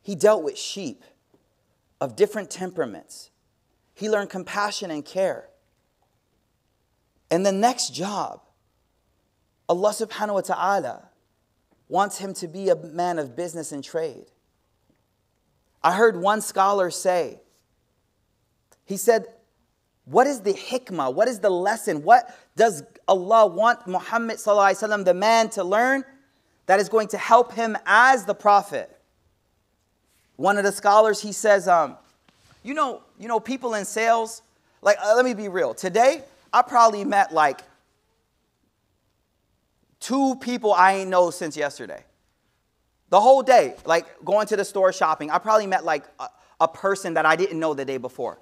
[0.00, 1.04] he dealt with sheep
[2.00, 3.30] of different temperaments.
[3.94, 5.48] He learned compassion and care.
[7.32, 8.42] And the next job,
[9.66, 11.08] Allah subhanahu wa ta'ala
[11.88, 14.26] wants him to be a man of business and trade.
[15.82, 17.40] I heard one scholar say
[18.84, 19.28] he said,
[20.04, 21.14] What is the hikmah?
[21.14, 22.02] What is the lesson?
[22.02, 26.04] What does Allah want Muhammad, the man, to learn
[26.66, 28.94] that is going to help him as the prophet?
[30.36, 31.96] One of the scholars, he says, um,
[32.62, 34.42] you know, you know, people in sales,
[34.82, 35.72] like, uh, let me be real.
[35.72, 37.62] Today, I probably met like
[40.00, 42.04] two people I ain't know since yesterday.
[43.08, 46.28] The whole day, like going to the store shopping, I probably met like a,
[46.60, 48.38] a person that I didn't know the day before.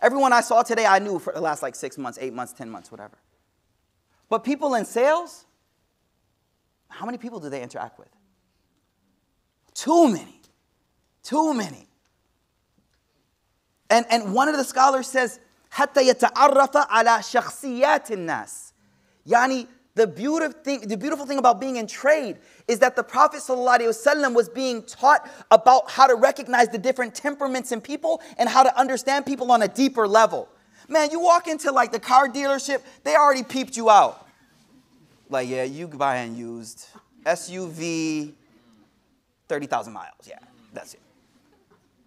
[0.00, 2.70] Everyone I saw today, I knew for the last like six months, eight months, 10
[2.70, 3.18] months, whatever.
[4.28, 5.44] But people in sales,
[6.88, 8.08] how many people do they interact with?
[9.74, 10.40] Too many.
[11.22, 11.86] Too many.
[13.90, 15.40] And, and one of the scholars says,
[15.71, 18.73] حتى يتعرف على شخصيات الناس.
[19.25, 23.41] Yani, the beautiful thing, the beautiful thing about being in trade is that the Prophet
[23.41, 28.63] ﷺ was being taught about how to recognize the different temperaments in people and how
[28.63, 30.49] to understand people on a deeper level.
[30.87, 34.27] Man, you walk into like the car dealership, they already peeped you out.
[35.29, 36.87] Like, yeah, you buying used
[37.25, 38.33] SUV,
[39.47, 40.11] 30,000 miles.
[40.27, 40.39] Yeah,
[40.73, 40.99] that's it.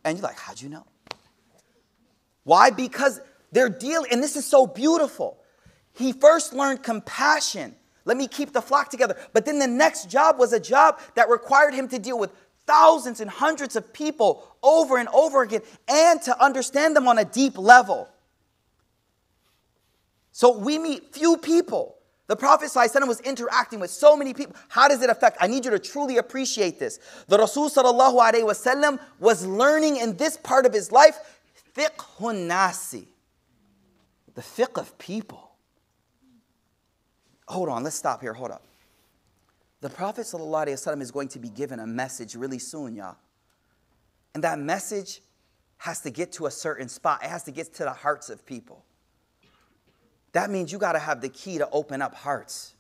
[0.05, 0.85] And you're like, how'd you know?
[2.45, 2.71] Why?
[2.71, 3.21] Because
[3.52, 5.38] they're dealing, and this is so beautiful.
[5.94, 7.76] He first learned compassion.
[8.06, 9.18] Let me keep the flock together.
[9.34, 12.32] But then the next job was a job that required him to deal with
[12.66, 17.26] thousands and hundreds of people over and over again and to understand them on a
[17.26, 18.08] deep level.
[20.32, 21.98] So we meet few people.
[22.28, 24.56] The Prophet ﷺ was interacting with so many people.
[24.70, 25.38] How does it affect?
[25.42, 26.98] I need you to truly appreciate this.
[27.28, 31.20] The Rasul ﷺ was learning in this part of his life
[31.76, 33.08] fiqhun nasi,
[34.36, 35.52] the fiqh of people.
[37.48, 38.34] Hold on, let's stop here.
[38.34, 38.64] Hold up.
[39.82, 43.18] The Prophet ﷺ is going to be given a message really soon, y'all.
[44.34, 45.22] And that message
[45.78, 48.46] has to get to a certain spot, it has to get to the hearts of
[48.46, 48.86] people.
[50.34, 52.76] That means you got to have the key to open up hearts.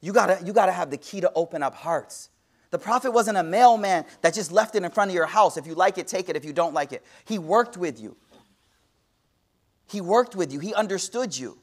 [0.00, 2.28] You got to you got to have the key to open up hearts.
[2.70, 5.56] The prophet wasn't a mailman that just left it in front of your house.
[5.56, 6.36] If you like it, take it.
[6.36, 8.16] If you don't like it, he worked with you.
[9.85, 10.59] He worked with you.
[10.59, 11.57] He understood you.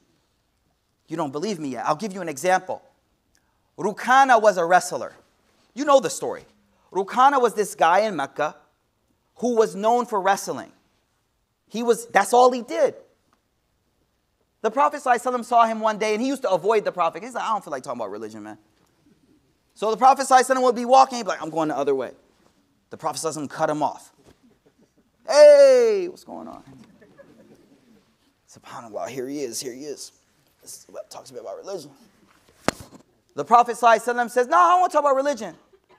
[1.07, 1.87] You don't believe me yet.
[1.87, 2.83] I'll give you an example.
[3.79, 5.14] Rukana was a wrestler.
[5.75, 6.44] You know the story.
[6.92, 8.57] Rukana was this guy in Mecca
[9.37, 10.73] who was known for wrestling.
[11.68, 12.94] He was that's all he did.
[14.61, 17.23] The Prophet ﷺ saw him one day and he used to avoid the Prophet.
[17.23, 18.59] He's like, I don't feel like talking about religion, man.
[19.75, 22.11] So the Prophet ﷺ would be walking, he'd be like, I'm going the other way.
[22.90, 24.12] The Prophet ﷺ cut him off.
[25.29, 26.64] Hey, what's going on?
[28.54, 30.12] SubhanAllah, here he is, here he is.
[30.62, 31.89] This talks a bit about religion.
[33.36, 35.56] The Prophet says, No, I don't want to talk about religion.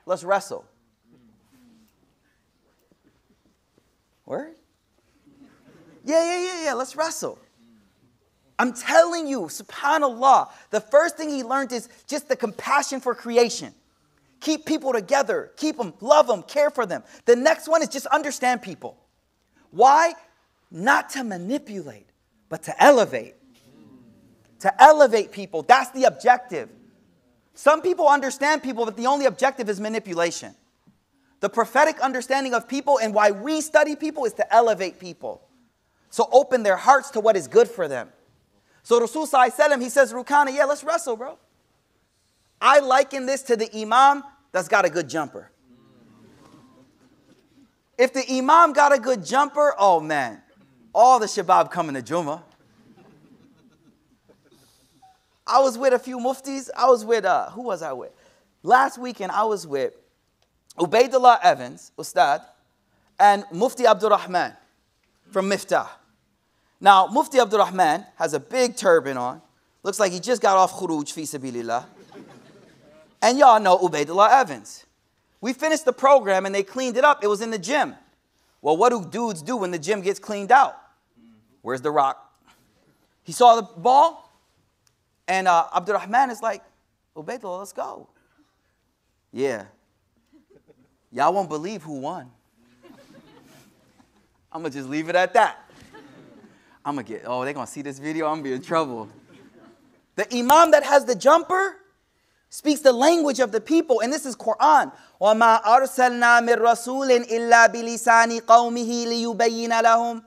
[0.06, 0.64] Let's wrestle.
[4.26, 4.54] Word?
[6.04, 7.38] Yeah, yeah, yeah, yeah, let's wrestle.
[8.58, 13.74] I'm telling you, subhanAllah, the first thing he learned is just the compassion for creation.
[14.40, 17.02] Keep people together, keep them, love them, care for them.
[17.24, 18.96] The next one is just understand people.
[19.70, 20.12] Why?
[20.70, 22.06] Not to manipulate,
[22.54, 23.34] but to elevate.
[24.60, 25.62] To elevate people.
[25.62, 26.68] That's the objective.
[27.54, 30.54] Some people understand people, but the only objective is manipulation.
[31.40, 35.42] The prophetic understanding of people and why we study people is to elevate people.
[36.10, 38.10] So open their hearts to what is good for them.
[38.84, 41.36] So Rasul Sallallahu he says, Rukana, yeah, let's wrestle, bro.
[42.60, 45.50] I liken this to the imam that's got a good jumper.
[47.98, 50.40] If the imam got a good jumper, oh man,
[50.94, 52.42] all the shabab coming to Juma.
[55.46, 56.70] I was with a few muftis.
[56.76, 58.12] I was with, uh, who was I with?
[58.62, 59.94] Last weekend, I was with
[60.78, 62.42] Ubaidullah Evans, Ustad,
[63.20, 64.54] and Mufti Abdul Rahman
[65.30, 65.88] from Miftah.
[66.80, 69.42] Now, Mufti Abdul Rahman has a big turban on.
[69.82, 71.84] Looks like he just got off khuruj fi sabilillah.
[73.20, 74.86] And y'all know Ubaidullah Evans.
[75.40, 77.22] We finished the program and they cleaned it up.
[77.22, 77.94] It was in the gym.
[78.62, 80.74] Well, what do dudes do when the gym gets cleaned out?
[81.63, 82.25] Where's the rock?
[83.23, 84.31] He saw the ball,
[85.27, 86.63] and uh, Abdul Rahman is like,
[87.15, 88.07] Ubaidullah, let's go.
[89.31, 89.65] Yeah.
[91.11, 92.31] Y'all won't believe who won.
[94.51, 95.69] I'm going to just leave it at that.
[96.85, 99.09] I'm gonna get, oh, they're gonna see this video, I'm gonna be in trouble.
[100.15, 101.75] The imam that has the jumper
[102.49, 104.91] speaks the language of the people, and this is Quran.
[105.21, 110.23] وَمَا أَرْسَلْنَا مِن رَسُولٍ إِلَّا بِلِسَانِ قَوْمِهِ لِيُبَيِّنَ لَهُمْ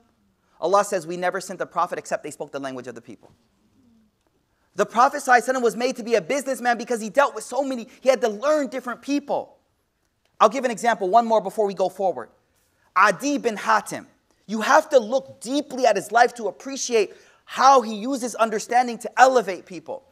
[0.60, 3.32] Allah says we never sent a prophet except they spoke the language of the people.
[4.78, 5.24] The Prophet
[5.60, 8.30] was made to be a businessman because he dealt with so many, he had to
[8.30, 9.58] learn different people.
[10.40, 12.30] I'll give an example, one more before we go forward.
[12.96, 14.06] Adi bin Hatim.
[14.46, 17.14] You have to look deeply at his life to appreciate
[17.46, 20.04] how he uses understanding to elevate people.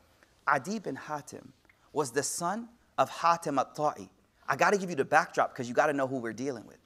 [0.47, 1.53] Adi bin Hatim
[1.93, 2.67] was the son
[2.97, 4.09] of Hatim at-Ta'i.
[4.47, 6.65] I got to give you the backdrop because you got to know who we're dealing
[6.65, 6.77] with.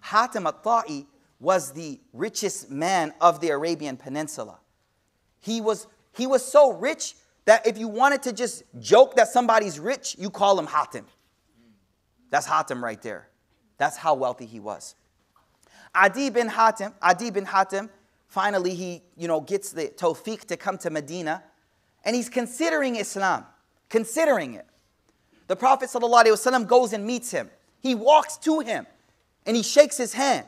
[0.00, 1.04] Hatim at-Ta'i
[1.38, 4.58] was the richest man of the Arabian Peninsula.
[5.40, 7.14] He was, he was so rich
[7.44, 11.04] that if you wanted to just joke that somebody's rich, you call him Hatim.
[12.30, 13.28] That's Hatim right there.
[13.78, 14.94] That's how wealthy he was.
[15.94, 17.88] Adi bin Hatim, Adi bin Hatim,
[18.26, 21.42] finally he, you know, gets the tawfiq to come to Medina,
[22.04, 23.44] and he's considering Islam,
[23.88, 24.66] considering it.
[25.46, 27.50] The Prophet ﷺ goes and meets him.
[27.80, 28.86] He walks to him,
[29.46, 30.46] and he shakes his hand.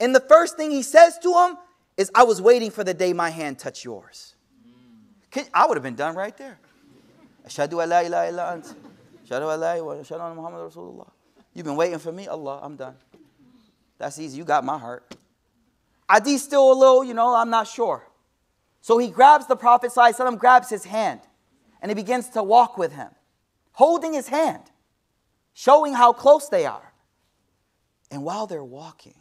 [0.00, 1.56] And the first thing he says to him
[1.96, 4.34] is, I was waiting for the day my hand touched yours.
[5.52, 6.58] I would have been done right there.
[7.46, 8.74] Ashadu an la ilaha illa ant.
[9.26, 11.10] Ashadu an la ilaha Muhammad Rasulullah.
[11.52, 12.26] You've been waiting for me?
[12.28, 12.96] Allah, I'm done.
[13.98, 14.38] That's easy.
[14.38, 15.16] You got my heart.
[16.08, 18.06] Adi's still a little, you know, I'm not sure.
[18.80, 21.20] So he grabs the Prophet, ﷺ, grabs his hand,
[21.80, 23.08] and he begins to walk with him,
[23.72, 24.62] holding his hand,
[25.54, 26.92] showing how close they are.
[28.10, 29.14] And while they're walking,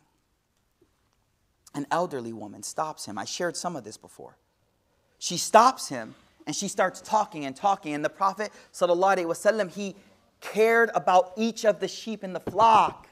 [1.74, 3.18] an elderly woman stops him.
[3.18, 4.38] I shared some of this before.
[5.18, 6.16] She stops him
[6.46, 7.94] and she starts talking and talking.
[7.94, 9.96] And the Prophet, ﷺ, he
[10.42, 13.08] cared about each of the sheep in the flock.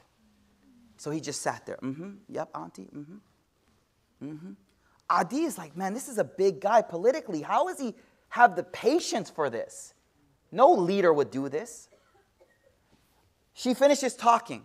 [0.96, 1.78] So he just sat there.
[1.82, 2.10] Mm-hmm.
[2.28, 2.88] Yep, auntie.
[2.94, 4.28] Mm-hmm.
[4.30, 4.52] Mm-hmm.
[5.10, 7.42] Adi is like, man, this is a big guy politically.
[7.42, 7.94] How does he
[8.28, 9.94] have the patience for this?
[10.50, 11.88] No leader would do this.
[13.54, 14.64] She finishes talking.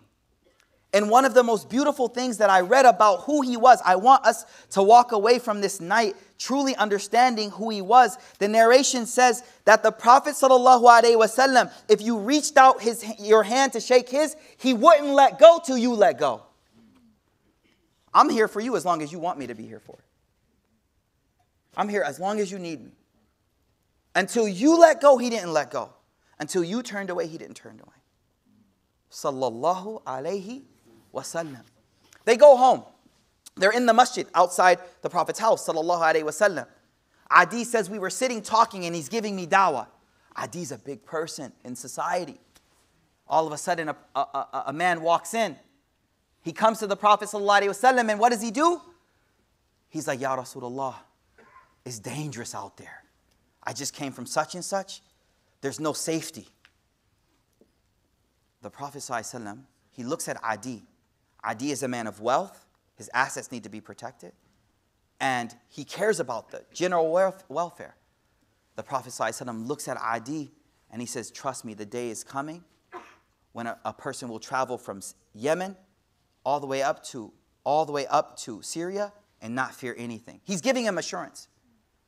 [0.94, 3.96] And one of the most beautiful things that I read about who he was, I
[3.96, 8.16] want us to walk away from this night truly understanding who he was.
[8.38, 13.80] The narration says that the Prophet wasallam, if you reached out his, your hand to
[13.80, 16.42] shake his, he wouldn't let go till you let go.
[18.14, 19.98] I'm here for you as long as you want me to be here for.
[21.76, 22.92] I'm here as long as you need me.
[24.14, 25.90] Until you let go, he didn't let go.
[26.38, 27.94] Until you turned away, he didn't turn away.
[29.10, 30.62] Sallallahu alayhi
[31.12, 31.62] wasallam.
[32.24, 32.82] They go home.
[33.56, 36.66] They're in the masjid outside the Prophet's house, sallallahu alaihi wasallam.
[37.30, 39.86] Adi says we were sitting talking and he's giving me dawah.
[40.36, 42.38] Adi's a big person in society.
[43.26, 45.56] All of a sudden, a, a, a, a man walks in.
[46.42, 48.80] He comes to the Prophet wasallam, and what does he do?
[49.90, 50.94] He's like, Ya Rasulullah,
[51.84, 53.02] it's dangerous out there.
[53.62, 55.02] I just came from such and such.
[55.60, 56.48] There's no safety.
[58.62, 60.84] The Prophet wasallam, he looks at Adi.
[61.44, 62.66] Adi is a man of wealth.
[62.96, 64.32] His assets need to be protected.
[65.20, 67.10] And he cares about the general
[67.48, 67.96] welfare.
[68.76, 70.52] The Prophet ﷺ looks at Adi
[70.90, 72.62] and he says, Trust me, the day is coming
[73.52, 75.00] when a, a person will travel from
[75.34, 75.76] Yemen
[76.44, 77.32] all the way up to
[77.64, 79.12] all the way up to Syria
[79.42, 80.40] and not fear anything.
[80.44, 81.48] He's giving him assurance.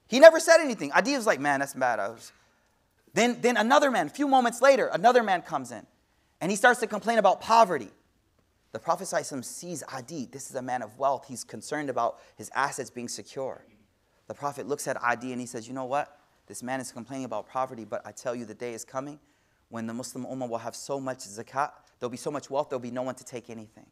[0.09, 0.91] He never said anything.
[0.93, 1.99] Adi was like, man, that's bad.
[1.99, 2.33] Was...
[3.13, 5.87] Then, then another man, a few moments later, another man comes in
[6.41, 7.91] and he starts to complain about poverty.
[8.73, 9.07] The Prophet
[9.45, 10.29] sees Adi.
[10.31, 11.27] This is a man of wealth.
[11.27, 13.65] He's concerned about his assets being secure.
[14.29, 16.19] The Prophet looks at Adi and he says, You know what?
[16.47, 19.19] This man is complaining about poverty, but I tell you, the day is coming
[19.71, 22.81] when the Muslim Ummah will have so much zakat, there'll be so much wealth, there'll
[22.81, 23.87] be no one to take anything.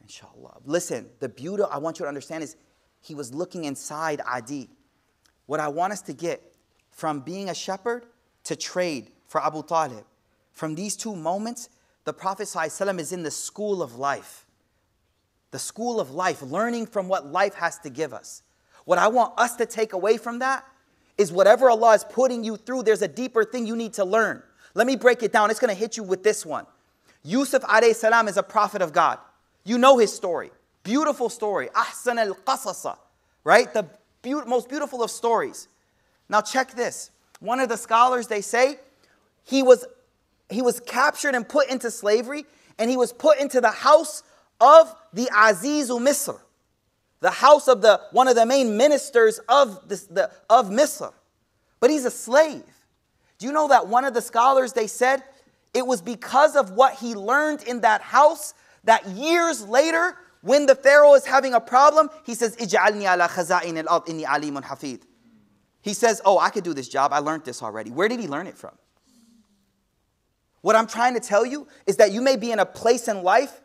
[0.00, 0.58] Inshallah.
[0.64, 2.56] Listen, the beauty I want you to understand is
[3.00, 4.70] he was looking inside Adi.
[5.46, 6.54] What I want us to get
[6.90, 8.06] from being a shepherd
[8.44, 10.04] to trade for Abu Talib,
[10.52, 11.68] from these two moments,
[12.04, 14.46] the Prophet ﷺ is in the school of life.
[15.50, 18.42] The school of life, learning from what life has to give us.
[18.84, 20.66] What I want us to take away from that
[21.16, 24.42] is whatever Allah is putting you through, there's a deeper thing you need to learn.
[24.74, 25.50] Let me break it down.
[25.50, 26.66] It's going to hit you with this one.
[27.22, 29.18] Yusuf alayhi salam is a prophet of God.
[29.64, 30.50] You know his story.
[30.82, 31.68] Beautiful story.
[31.68, 32.98] Ahsan al qasasa,
[33.44, 33.72] right?
[33.72, 33.86] The
[34.20, 35.68] be- most beautiful of stories.
[36.28, 37.10] Now check this.
[37.40, 38.78] One of the scholars they say
[39.44, 39.86] he was
[40.54, 42.44] he was captured and put into slavery,
[42.78, 44.22] and he was put into the house
[44.60, 46.38] of the Aziz Misr,
[47.20, 51.12] the house of the one of the main ministers of, this, the, of Misr.
[51.80, 52.64] But he's a slave.
[53.38, 55.22] Do you know that one of the scholars they said
[55.74, 60.74] it was because of what he learned in that house that years later, when the
[60.74, 65.00] Pharaoh is having a problem, he says, Ij'alni ala khaza'in al inni alimun hafid.
[65.82, 67.12] He says, Oh, I could do this job.
[67.12, 67.90] I learned this already.
[67.90, 68.72] Where did he learn it from?
[70.64, 73.22] What I'm trying to tell you is that you may be in a place in
[73.22, 73.60] life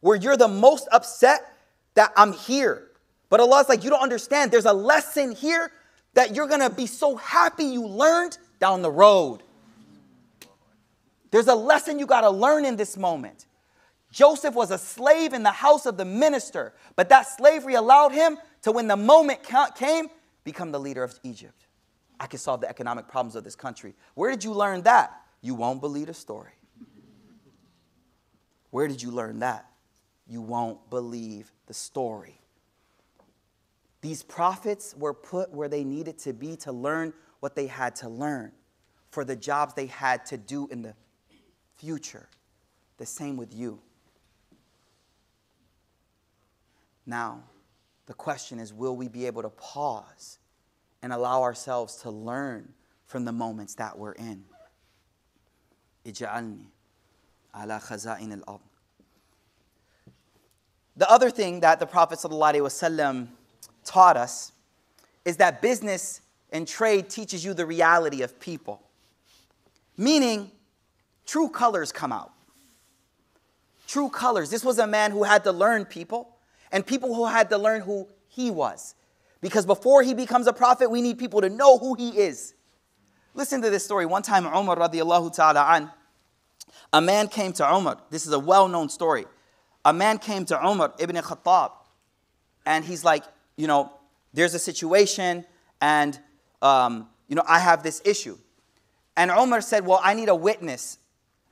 [0.00, 1.54] where you're the most upset
[1.96, 2.88] that I'm here.
[3.28, 4.50] But Allah's like, you don't understand.
[4.50, 5.70] There's a lesson here
[6.14, 9.42] that you're gonna be so happy you learned down the road.
[11.30, 13.44] There's a lesson you gotta learn in this moment.
[14.10, 18.38] Joseph was a slave in the house of the minister, but that slavery allowed him
[18.62, 19.40] to, when the moment
[19.74, 20.08] came,
[20.44, 21.66] become the leader of Egypt.
[22.18, 23.92] I can solve the economic problems of this country.
[24.14, 25.20] Where did you learn that?
[25.40, 26.52] You won't believe the story.
[28.70, 29.66] Where did you learn that?
[30.28, 32.40] You won't believe the story.
[34.00, 38.08] These prophets were put where they needed to be to learn what they had to
[38.08, 38.52] learn
[39.10, 40.94] for the jobs they had to do in the
[41.76, 42.28] future.
[42.98, 43.80] The same with you.
[47.06, 47.42] Now,
[48.06, 50.38] the question is will we be able to pause
[51.02, 52.72] and allow ourselves to learn
[53.06, 54.44] from the moments that we're in?
[60.96, 63.28] The other thing that the Prophet ﷺ
[63.84, 64.52] taught us
[65.24, 66.20] is that business
[66.52, 68.82] and trade teaches you the reality of people.
[69.96, 70.50] Meaning,
[71.26, 72.32] true colors come out.
[73.86, 74.50] True colors.
[74.50, 76.36] This was a man who had to learn people
[76.72, 78.94] and people who had to learn who he was.
[79.40, 82.54] Because before he becomes a prophet, we need people to know who he is.
[83.34, 84.06] Listen to this story.
[84.06, 85.90] One time, Umar radiallahu ta'ala an,
[86.92, 87.98] a man came to Umar.
[88.10, 89.26] This is a well known story.
[89.84, 91.72] A man came to Umar ibn Khattab,
[92.66, 93.24] and he's like,
[93.56, 93.92] you know,
[94.32, 95.44] there's a situation,
[95.80, 96.18] and,
[96.60, 98.36] um, you know, I have this issue.
[99.16, 100.98] And Umar said, well, I need a witness.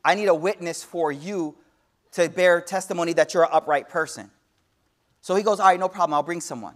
[0.05, 1.57] I need a witness for you
[2.13, 4.31] to bear testimony that you're an upright person.
[5.21, 6.75] So he goes, all right, no problem, I'll bring someone.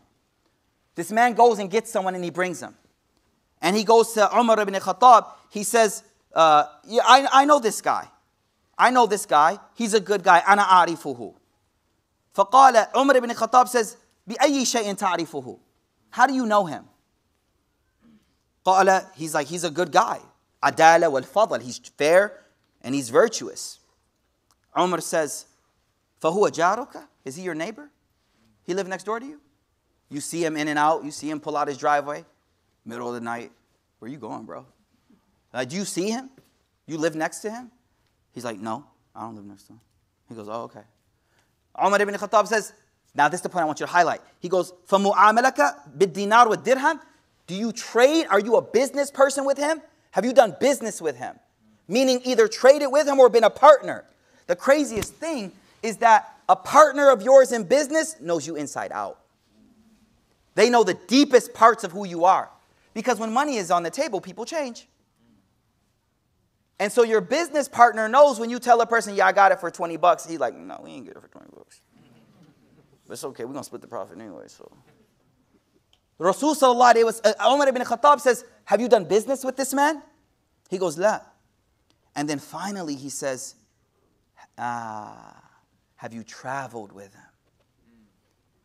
[0.94, 2.74] This man goes and gets someone and he brings him
[3.61, 5.27] And he goes to Umar ibn Khattab.
[5.49, 6.03] He says,
[6.33, 8.07] uh, yeah, I, I know this guy.
[8.77, 9.57] I know this guy.
[9.75, 10.41] He's a good guy.
[10.41, 11.33] أنا أعرفه.
[12.35, 13.97] فقال Umar ibn Khattab says,
[14.27, 15.59] بأي شيء تعرفه?
[16.11, 16.85] How do you know him?
[18.65, 20.19] قال, he's like, he's a good guy.
[20.63, 21.61] عدالة والفضل.
[21.61, 22.43] He's fair
[22.81, 23.79] and he's virtuous.
[24.77, 25.45] Umar says,
[26.21, 27.07] فهو جارك?
[27.25, 27.89] Is he your neighbor?
[28.63, 29.39] He live next door to you?
[30.09, 31.03] You see him in and out.
[31.03, 32.25] You see him pull out his driveway,
[32.85, 33.51] middle of the night.
[33.99, 34.65] Where you going, bro?
[35.53, 36.29] Uh, do you see him?
[36.85, 37.71] You live next to him?
[38.31, 39.79] He's like, no, I don't live next to him.
[40.29, 40.83] He goes, oh, okay.
[41.83, 42.73] Umar ibn Khattab says,
[43.15, 44.21] now this is the point I want you to highlight.
[44.39, 46.99] He goes, فَمُعَامَلَكَ بِالدِّينَار وَالدِّرْهَمْ
[47.47, 48.27] Do you trade?
[48.29, 49.81] Are you a business person with him?
[50.11, 51.35] Have you done business with him?
[51.87, 54.05] Meaning either traded with him or been a partner.
[54.47, 55.51] The craziest thing
[55.81, 59.19] is that a partner of yours in business knows you inside out.
[60.55, 62.49] They know the deepest parts of who you are.
[62.94, 64.88] Because when money is on the table, people change.
[66.78, 69.60] And so your business partner knows when you tell a person, yeah, I got it
[69.60, 71.80] for 20 bucks, he's like, no, we ain't get it for 20 bucks.
[73.06, 74.70] But it's okay, we're gonna split the profit anyway, so.
[76.18, 79.72] Rasul sallallahu alayhi wa uh, Umar ibn Khattab says, have you done business with this
[79.72, 80.02] man?
[80.70, 81.20] He goes, la.
[82.14, 83.54] And then finally he says,
[84.58, 85.40] ah,
[85.96, 87.22] have you traveled with him?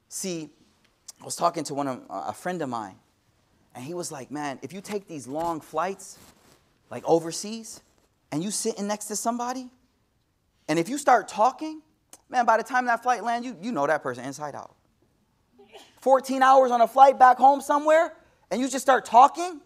[0.09, 0.49] See,
[1.21, 2.95] I was talking to one of a friend of mine,
[3.77, 6.17] and he was like, "Man, if you take these long flights,
[6.89, 7.79] like overseas,
[8.31, 9.69] and you sitting next to somebody,
[10.67, 11.83] and if you start talking,
[12.27, 14.73] man, by the time that flight lands, you you know that person inside out.
[16.01, 18.13] 14 hours on a flight back home somewhere,
[18.49, 19.61] and you just start talking,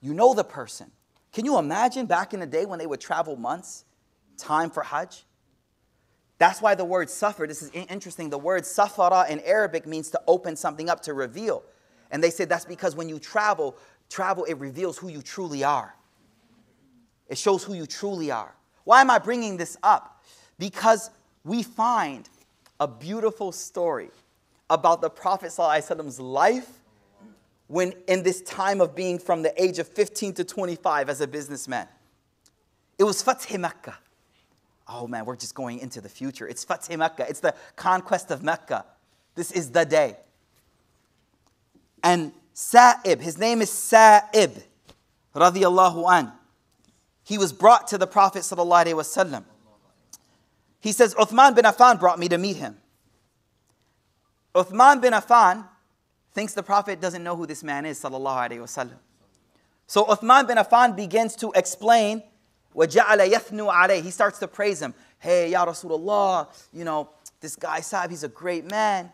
[0.00, 0.90] you know the person.
[1.32, 3.84] Can you imagine back in the day when they would travel months,
[4.36, 5.24] time for Hajj?
[6.38, 8.30] That's why the word suffer, this is interesting.
[8.30, 11.62] The word safara in Arabic means to open something up, to reveal.
[12.10, 13.76] And they said that's because when you travel,
[14.08, 15.94] travel, it reveals who you truly are.
[17.28, 18.54] It shows who you truly are.
[18.84, 20.22] Why am I bringing this up?
[20.58, 21.10] Because
[21.44, 22.28] we find
[22.78, 24.10] a beautiful story
[24.70, 26.68] about the Prophet Prophet's life
[27.68, 31.26] when in this time of being from the age of 15 to 25 as a
[31.26, 31.88] businessman.
[32.98, 33.98] It was Fath Makkah
[34.88, 36.46] oh man, we're just going into the future.
[36.46, 38.84] It's Fatih Mecca, it's the conquest of Mecca.
[39.34, 40.16] This is the day.
[42.05, 44.51] And Sa'ib, his name is Sa'ib,
[45.35, 46.31] radiallahu an.
[47.23, 49.43] He was brought to the Prophet sallallahu alaihi wasallam.
[50.79, 52.77] He says, Uthman bin Affan brought me to meet him.
[54.55, 55.65] Uthman bin Affan
[56.33, 58.97] thinks the Prophet doesn't know who this man is, sallallahu alaihi wasallam.
[59.87, 62.23] So Uthman bin Affan begins to explain
[62.75, 64.93] وَجَعَلَ يَثْنُوا عَلَيْهِ He starts to praise him.
[65.19, 67.09] Hey, Ya Rasulullah, you know,
[67.41, 69.11] this guy Sa'ib, he's a great man.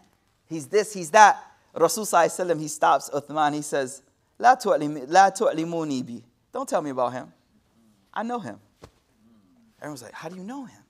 [0.47, 1.43] He's this, he's that.
[1.74, 4.02] Rasul Sallallahu he stops Uthman, he says,
[4.38, 6.22] La tu'limuni bi.
[6.52, 7.32] Don't tell me about him.
[8.12, 8.58] I know him.
[9.80, 10.82] Everyone's like, how do you know him?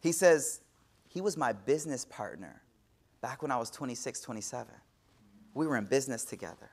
[0.00, 0.60] He says,
[1.08, 2.62] he was my business partner
[3.20, 4.72] back when I was 26, 27.
[5.54, 6.70] We were in business together.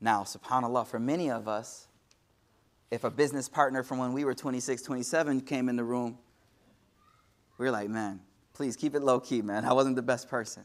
[0.00, 1.88] Now, subhanAllah, for many of us,
[2.90, 6.18] if a business partner from when we were 26, 27 came in the room,
[7.58, 8.20] we were like, man,
[8.52, 9.64] please keep it low key, man.
[9.64, 10.64] I wasn't the best person.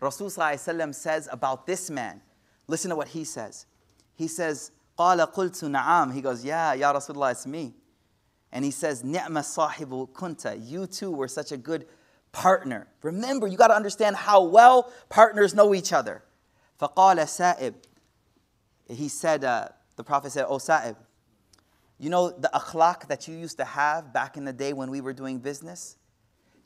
[0.00, 2.20] Rasul says about this man,
[2.66, 3.66] listen to what he says.
[4.14, 6.12] He says, قال قلت نعم.
[6.12, 7.74] He goes, yeah, Ya Rasulullah, it's me.
[8.50, 10.58] And he says, نعم صاحب kunta.
[10.68, 11.86] You too were such a good
[12.32, 12.88] partner.
[13.02, 16.22] Remember, you got to understand how well partners know each other.
[16.80, 17.74] فقال سائب.
[18.88, 20.96] He said, uh, the Prophet said, Oh Sa'ib,
[21.98, 25.00] You know the akhlaq that you used to have back in the day when we
[25.00, 25.96] were doing business?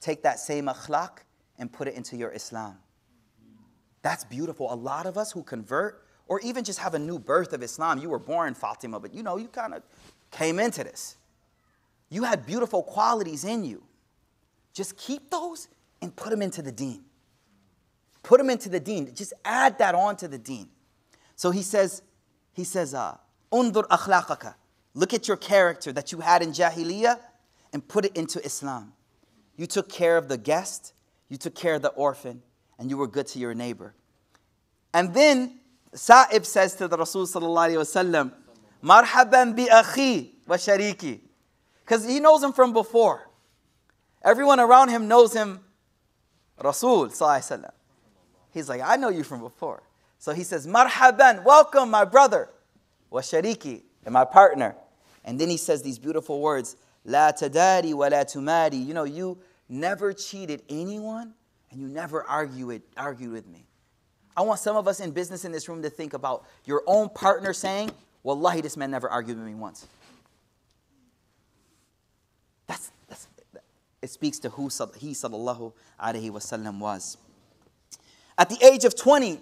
[0.01, 1.19] Take that same akhlaq
[1.59, 2.79] and put it into your Islam.
[4.02, 4.74] That's beautiful.
[4.74, 8.00] A lot of us who convert or even just have a new birth of Islam,
[8.00, 9.84] you were born Fatima, but you know, you kind of
[10.32, 11.18] came into this.
[12.10, 13.84] You had beautiful qualities in you.
[14.74, 15.68] Just keep those
[16.02, 17.04] and put them into the deen.
[18.24, 19.14] Put them into the deen.
[19.14, 20.70] Just add that on to the deen.
[21.36, 22.02] So he says,
[22.54, 23.18] he says, uh,
[23.52, 24.56] undur akhlaqaka.
[24.94, 27.20] Look at your character that you had in Jahiliyyah
[27.74, 28.94] and put it into Islam.
[29.56, 30.94] You took care of the guest,
[31.30, 32.42] you took care of the orphan,
[32.82, 33.94] and you were good to your neighbor.
[34.92, 35.60] And then
[35.94, 38.32] Sa'ib says to the Rasul sallallahu alayhi
[38.84, 41.20] Marhaban bi akhi wa shariki.
[41.86, 43.30] Because he knows him from before.
[44.24, 45.60] Everyone around him knows him,
[46.60, 47.70] Rasul sallallahu
[48.50, 49.84] He's like, I know you from before.
[50.18, 52.50] So he says, Marhaban, welcome my brother,
[53.12, 54.76] wa shariki, and my partner.
[55.24, 58.84] And then he says these beautiful words, La tadari wa la tumari.
[58.84, 59.38] You know, you
[59.70, 61.36] never cheated anyone
[61.72, 63.66] and you never argued, argued with me.
[64.36, 67.10] I want some of us in business in this room to think about your own
[67.10, 67.92] partner saying,
[68.24, 69.88] Wallahi, this man never argued with me once.
[72.68, 73.28] That's, that's,
[74.02, 77.18] it speaks to who he sallallahu alaihi wasallam was.
[78.38, 79.40] At the age of 20,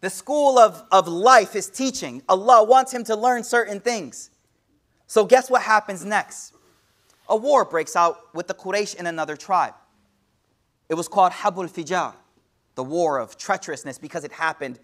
[0.00, 2.22] the school of, of life is teaching.
[2.28, 4.30] Allah wants him to learn certain things.
[5.06, 6.54] So, guess what happens next?
[7.28, 9.74] A war breaks out with the Quraysh in another tribe.
[10.88, 12.14] It was called Habul Fijar,
[12.74, 14.78] the war of treacherousness, because it happened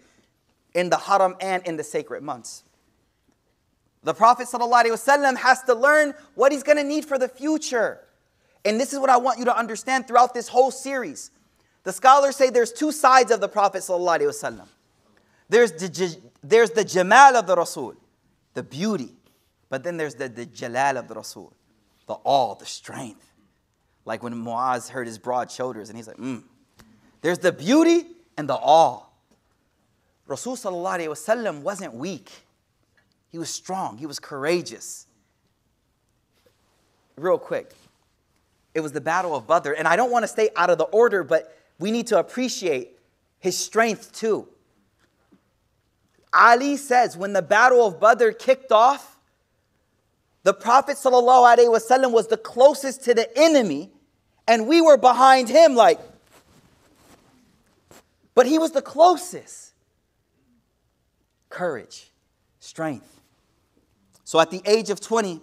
[0.73, 2.63] in the haram and in the sacred months.
[4.03, 7.99] The Prophet ﷺ has to learn what he's going to need for the future.
[8.65, 11.31] And this is what I want you to understand throughout this whole series.
[11.83, 14.67] The scholars say there's two sides of the Prophet ﷺ.
[15.49, 17.95] There's the, there's the jamal of the Rasul,
[18.53, 19.13] the beauty.
[19.69, 21.53] But then there's the, the jalal of the Rasul,
[22.07, 23.30] the awe, the strength.
[24.05, 26.43] Like when Muaz heard his broad shoulders and he's like, mm.
[27.21, 29.03] There's the beauty and the awe.
[30.27, 30.57] Rasul
[31.63, 32.31] wasn't weak.
[33.29, 33.97] He was strong.
[33.97, 35.07] He was courageous.
[37.15, 37.73] Real quick,
[38.73, 39.73] it was the Battle of Badr.
[39.73, 42.97] And I don't want to stay out of the order, but we need to appreciate
[43.39, 44.47] his strength too.
[46.33, 49.10] Ali says when the Battle of Badr kicked off,
[50.43, 53.91] the Prophet ﷺ was the closest to the enemy,
[54.47, 55.99] and we were behind him, like,
[58.33, 59.73] but he was the closest.
[61.49, 62.09] Courage,
[62.59, 63.21] strength.
[64.23, 65.41] So at the age of 20,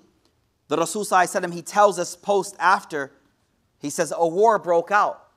[0.68, 1.04] the Rasul
[1.52, 3.12] he tells us post after,
[3.78, 5.28] he says, a war broke out.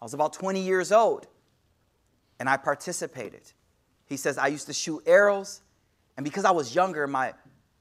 [0.00, 1.26] I was about 20 years old,
[2.38, 3.42] and I participated.
[4.06, 5.60] He says, I used to shoot arrows,
[6.16, 7.34] and because I was younger, my,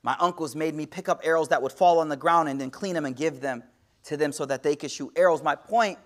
[0.03, 2.69] my uncles made me pick up arrows that would fall on the ground and then
[2.71, 3.63] clean them and give them
[4.05, 5.43] to them so that they could shoot arrows.
[5.43, 5.99] My point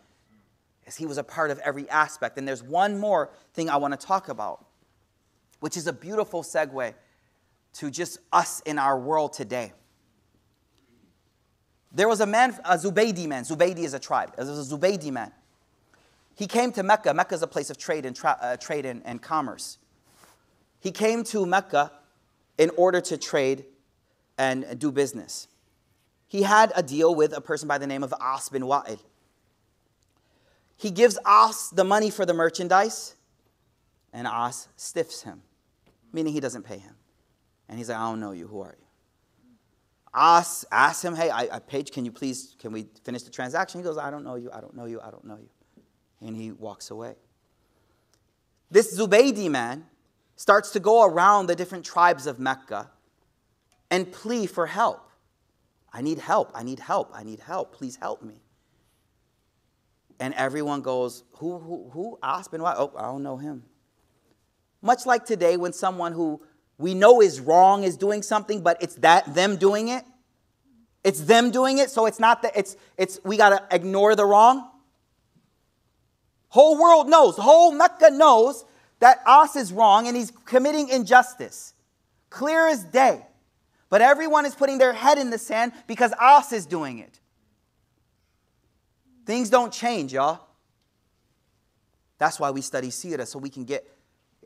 [0.88, 2.38] is, he was a part of every aspect.
[2.38, 4.66] And there's one more thing I want to talk about,
[5.60, 6.94] which is a beautiful segue
[7.74, 9.74] to just us in our world today.
[11.92, 13.44] There was a man, a Zubaydi man.
[13.44, 14.36] Zubaydi is a tribe.
[14.36, 15.32] There was a Zubaydi man.
[16.36, 17.14] He came to Mecca.
[17.14, 19.78] Mecca is a place of trade and, tra- uh, trade and, and commerce.
[20.80, 21.92] He came to Mecca
[22.58, 23.66] in order to trade
[24.38, 25.48] and do business.
[26.28, 29.00] He had a deal with a person by the name of As bin Wa'il.
[30.76, 33.16] He gives As the money for the merchandise,
[34.12, 35.42] and As stiffs him,
[36.12, 36.96] meaning he doesn't pay him.
[37.70, 38.48] And he's like, I don't know you.
[38.48, 38.86] Who are you?
[40.14, 43.80] As ask him, hey, I, I paid, can you please, can we finish the transaction?
[43.80, 45.50] He goes, I don't know you, I don't know you, I don't know you.
[46.22, 47.16] And he walks away.
[48.70, 49.86] This Zubaydi man
[50.36, 52.92] starts to go around the different tribes of Mecca
[53.94, 55.08] and plea for help.
[55.94, 58.42] I need help, I need help, I need help, please help me.
[60.20, 62.18] And everyone goes, Who, who, who?
[62.24, 62.64] As bin?
[62.64, 62.74] Why?
[62.76, 63.64] Oh, I don't know him.
[64.82, 66.42] Much like today when someone who
[66.80, 70.04] we know is wrong is doing something, but it's that them doing it.
[71.04, 74.72] It's them doing it, so it's not that it's it's we gotta ignore the wrong.
[76.48, 78.66] Whole world knows, whole Mecca knows
[79.02, 81.76] that As is wrong and he's committing injustice.
[82.32, 83.28] Clear as day.
[83.94, 87.20] But everyone is putting their head in the sand because As is doing it.
[89.28, 90.40] Things don't change, y'all.
[92.18, 93.88] That's why we study Sirah, so we can get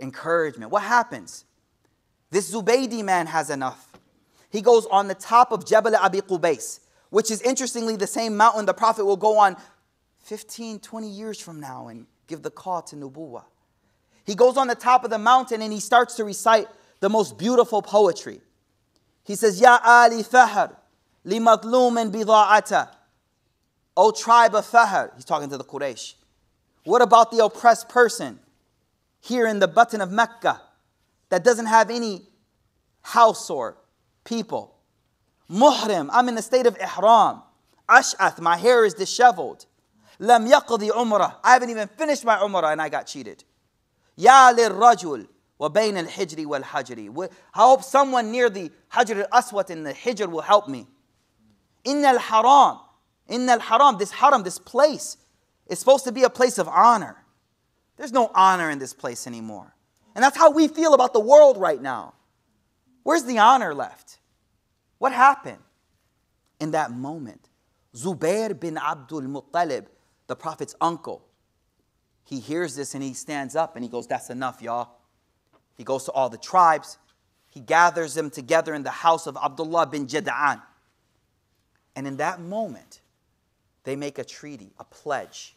[0.02, 0.70] encouragement.
[0.70, 1.46] What happens?
[2.30, 3.94] This Zubaydi man has enough.
[4.50, 8.66] He goes on the top of Jabal Abi Qubais, which is interestingly the same mountain
[8.66, 9.56] the Prophet will go on
[10.26, 13.46] 15, 20 years from now and give the call to Nubuwah.
[14.26, 16.68] He goes on the top of the mountain and he starts to recite
[17.00, 18.42] the most beautiful poetry.
[19.28, 20.74] He says, Ya Ali Fahr,
[21.26, 22.88] li madlumin bida'ata.
[23.98, 25.12] O tribe of Fahr.
[25.16, 26.14] He's talking to the Quraysh.
[26.86, 28.40] What about the oppressed person
[29.20, 30.62] here in the button of Mecca
[31.28, 32.22] that doesn't have any
[33.02, 33.76] house or
[34.24, 34.78] people?
[35.52, 37.42] Muhrim, I'm in the state of ihram.
[37.90, 39.66] Ash'ath, my hair is disheveled.
[40.20, 43.44] Lam yaqdi umrah, I haven't even finished my umrah and I got cheated.
[44.16, 45.28] Ya lirrajul,
[45.60, 50.68] وَبَيْنَ الْحِجْرِ وَالْحَجْرِ I hope someone near the Hajar al-Aswad in the Hijr will help
[50.68, 50.88] me.
[51.84, 52.80] In al-Haram,
[53.28, 55.18] in al-Haram, this haram, this place,
[55.68, 57.24] is supposed to be a place of honor.
[57.98, 59.74] There's no honor in this place anymore.
[60.14, 62.14] And that's how we feel about the world right now.
[63.04, 64.20] Where's the honor left?
[65.00, 65.60] What happened?
[66.60, 67.50] In that moment,
[67.96, 69.88] Zubair bin Abdul Muttalib,
[70.28, 71.24] the Prophet's uncle,
[72.28, 74.97] he hears this and he stands up and he goes, That's enough, y'all.
[75.78, 76.98] He goes to all the tribes.
[77.50, 80.62] He gathers them together in the house of Abdullah bin Jada'an.
[81.96, 83.02] And in that moment,
[83.84, 85.56] they make a treaty, a pledge,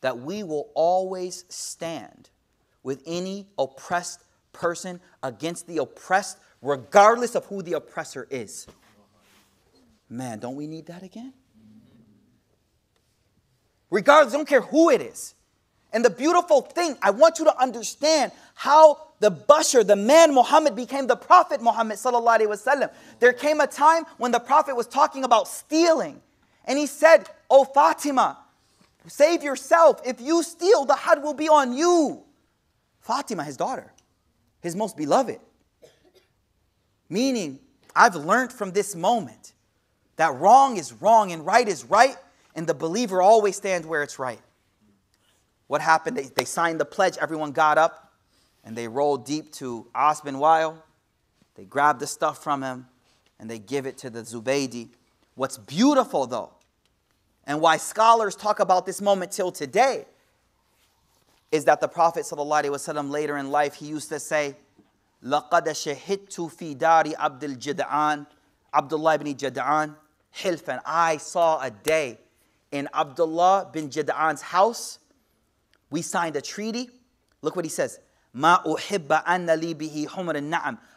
[0.00, 2.30] that we will always stand
[2.82, 8.66] with any oppressed person against the oppressed, regardless of who the oppressor is.
[10.08, 11.32] Man, don't we need that again?
[13.90, 15.34] Regardless, don't care who it is.
[15.94, 20.74] And the beautiful thing, I want you to understand how the Bashar, the man Muhammad,
[20.74, 22.00] became the Prophet Muhammad.
[23.20, 26.20] There came a time when the Prophet was talking about stealing.
[26.64, 28.38] And he said, Oh Fatima,
[29.06, 30.00] save yourself.
[30.04, 32.24] If you steal, the hadd will be on you.
[32.98, 33.92] Fatima, his daughter,
[34.62, 35.38] his most beloved.
[37.08, 37.60] Meaning,
[37.94, 39.52] I've learned from this moment
[40.16, 42.16] that wrong is wrong and right is right,
[42.56, 44.40] and the believer always stands where it's right.
[45.66, 46.16] What happened?
[46.16, 47.16] They, they signed the pledge.
[47.18, 48.12] Everyone got up
[48.64, 50.76] and they rolled deep to As bin Wa'il.
[51.54, 52.86] They grabbed the stuff from him
[53.38, 54.88] and they give it to the Zubaydi.
[55.34, 56.50] What's beautiful, though,
[57.44, 60.06] and why scholars talk about this moment till today,
[61.50, 64.56] is that the Prophet ﷺ later in life, he used to say,
[65.24, 68.26] لَقَدَ شَهِدْتُ فِي دَارِ عَبْدِ الْجِدْعَانِ
[68.74, 69.94] Abdullah ibn Jad'an,
[70.36, 70.80] Hilfan.
[70.84, 72.18] I saw a day
[72.72, 74.98] in Abdullah bin Jada'an's house
[75.90, 76.90] we signed a treaty.
[77.42, 77.98] Look what he says.
[78.32, 78.58] Ma.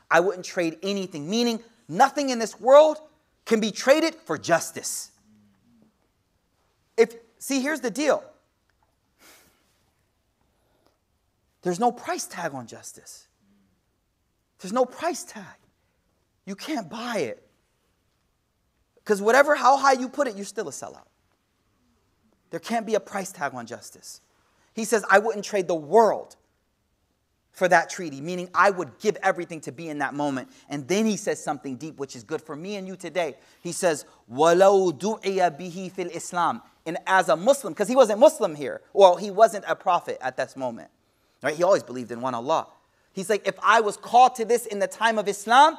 [0.09, 2.99] I wouldn't trade anything, meaning nothing in this world
[3.45, 5.11] can be traded for justice.
[6.97, 8.23] If see, here's the deal.
[11.61, 13.27] There's no price tag on justice.
[14.59, 15.43] There's no price tag.
[16.45, 17.43] You can't buy it.
[18.95, 21.07] Because whatever how high you put it, you're still a sellout.
[22.49, 24.21] There can't be a price tag on justice.
[24.76, 26.36] He says, I wouldn't trade the world
[27.52, 30.48] for that treaty, meaning I would give everything to be in that moment.
[30.70, 33.36] And then he says something deep, which is good for me and you today.
[33.60, 38.54] He says, وَلَوْ دُعِيَ بِهِ فِي الْإِسْلَامِ And as a Muslim, because he wasn't Muslim
[38.54, 40.88] here, well, he wasn't a prophet at this moment.
[41.42, 41.54] Right?
[41.54, 42.68] He always believed in one Allah.
[43.12, 45.76] He's like, if I was called to this in the time of Islam,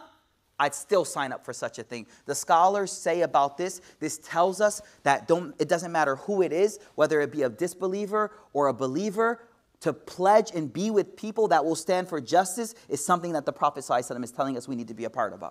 [0.58, 2.06] I'd still sign up for such a thing.
[2.26, 6.52] The scholars say about this, this tells us that don't, it doesn't matter who it
[6.52, 9.40] is, whether it be a disbeliever or a believer,
[9.80, 13.52] to pledge and be with people that will stand for justice is something that the
[13.52, 15.44] Prophet ﷺ is telling us we need to be a part of.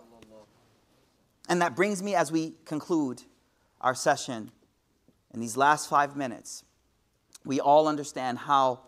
[1.47, 3.23] And that brings me as we conclude
[3.79, 4.51] our session
[5.33, 6.65] in these last five minutes.
[7.45, 8.81] We all understand how,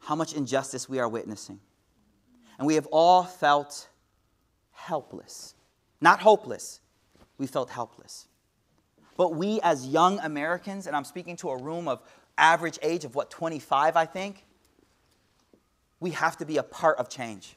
[0.00, 1.60] how much injustice we are witnessing.
[2.58, 3.88] And we have all felt
[4.72, 5.54] helpless.
[6.00, 6.80] Not hopeless,
[7.38, 8.28] we felt helpless.
[9.16, 12.02] But we, as young Americans, and I'm speaking to a room of
[12.36, 14.44] average age of what, 25, I think,
[16.00, 17.56] we have to be a part of change.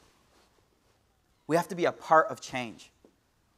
[1.48, 2.92] We have to be a part of change.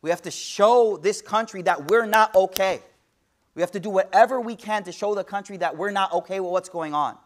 [0.01, 2.81] We have to show this country that we're not okay.
[3.55, 6.39] We have to do whatever we can to show the country that we're not okay
[6.39, 7.17] with what's going on.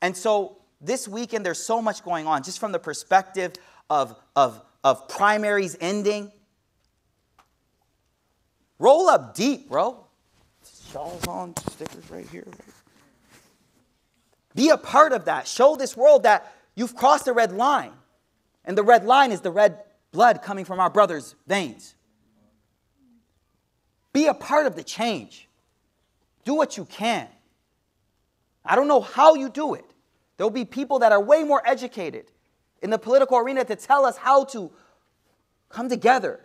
[0.00, 3.52] And so this weekend, there's so much going on, just from the perspective
[3.88, 6.30] of, of, of primaries ending.
[8.78, 10.06] Roll up deep, bro.
[10.92, 12.46] Shawls on, stickers right here.
[14.54, 15.46] Be a part of that.
[15.46, 17.92] Show this world that you've crossed the red line.
[18.64, 19.78] And the red line is the red
[20.12, 21.94] blood coming from our brother's veins.
[24.12, 25.48] Be a part of the change.
[26.44, 27.28] Do what you can.
[28.64, 29.84] I don't know how you do it.
[30.36, 32.30] There'll be people that are way more educated
[32.82, 34.70] in the political arena to tell us how to
[35.68, 36.40] come together.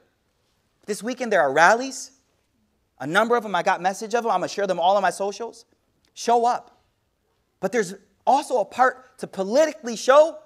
[0.85, 2.11] This weekend there are rallies.
[2.99, 4.31] A number of them, I got message of them.
[4.31, 5.65] I'm gonna share them all on my socials.
[6.13, 6.81] Show up.
[7.59, 10.37] But there's also a part to politically show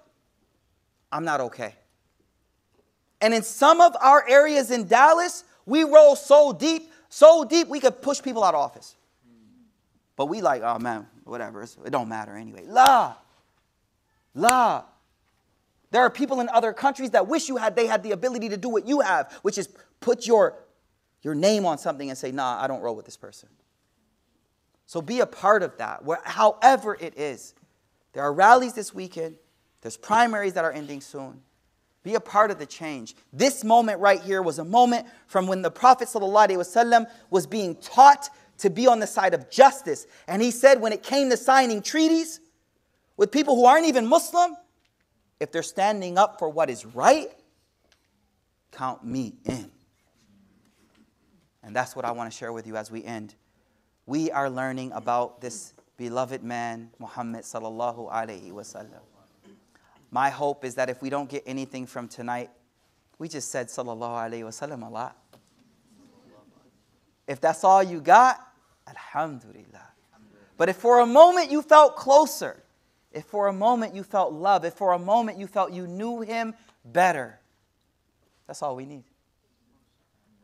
[1.11, 1.75] I'm not okay.
[3.21, 7.79] And in some of our areas in Dallas, we roll so deep, so deep, we
[7.79, 8.95] could push people out of office.
[10.17, 12.65] But we like, oh man, whatever, it don't matter anyway.
[12.67, 13.15] La,
[14.35, 14.83] la.
[15.91, 18.57] There are people in other countries that wish you had they had the ability to
[18.57, 19.69] do what you have, which is
[20.01, 20.57] put your,
[21.21, 23.49] your name on something and say, nah, I don't roll with this person.
[24.85, 27.55] So be a part of that, where, however it is.
[28.13, 29.35] There are rallies this weekend,
[29.81, 31.41] there's primaries that are ending soon.
[32.03, 33.15] Be a part of the change.
[33.33, 38.29] This moment right here was a moment from when the Prophet ﷺ was being taught
[38.59, 40.05] to be on the side of justice.
[40.27, 42.39] And he said, when it came to signing treaties
[43.17, 44.55] with people who aren't even Muslim,
[45.39, 47.29] if they're standing up for what is right,
[48.71, 49.71] count me in.
[51.63, 53.35] And that's what I want to share with you as we end.
[54.05, 59.01] We are learning about this beloved man, Muhammad sallallahu alaihi wasallam.
[60.11, 62.49] My hope is that if we don't get anything from tonight,
[63.17, 65.17] we just said sallallahu alaihi wasallam a lot.
[67.27, 68.39] If that's all you got,
[68.87, 69.89] alhamdulillah.
[70.57, 72.61] But if for a moment you felt closer,
[73.14, 76.20] if for a moment you felt love, if for a moment you felt you knew
[76.20, 76.54] him
[76.84, 77.40] better,
[78.46, 79.04] that's all we need.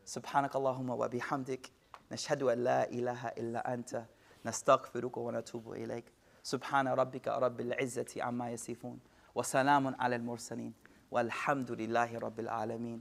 [0.05, 1.71] سبحانك اللهم وبحمدك
[2.11, 4.05] نشهد أن لا إله إلا أنت
[4.45, 6.05] نستغفرك ونتوب إليك
[6.43, 8.99] سبحان ربك رب العزة عما يصفون
[9.35, 10.73] وسلام على المرسلين
[11.11, 12.95] والحمد لله رب العالمين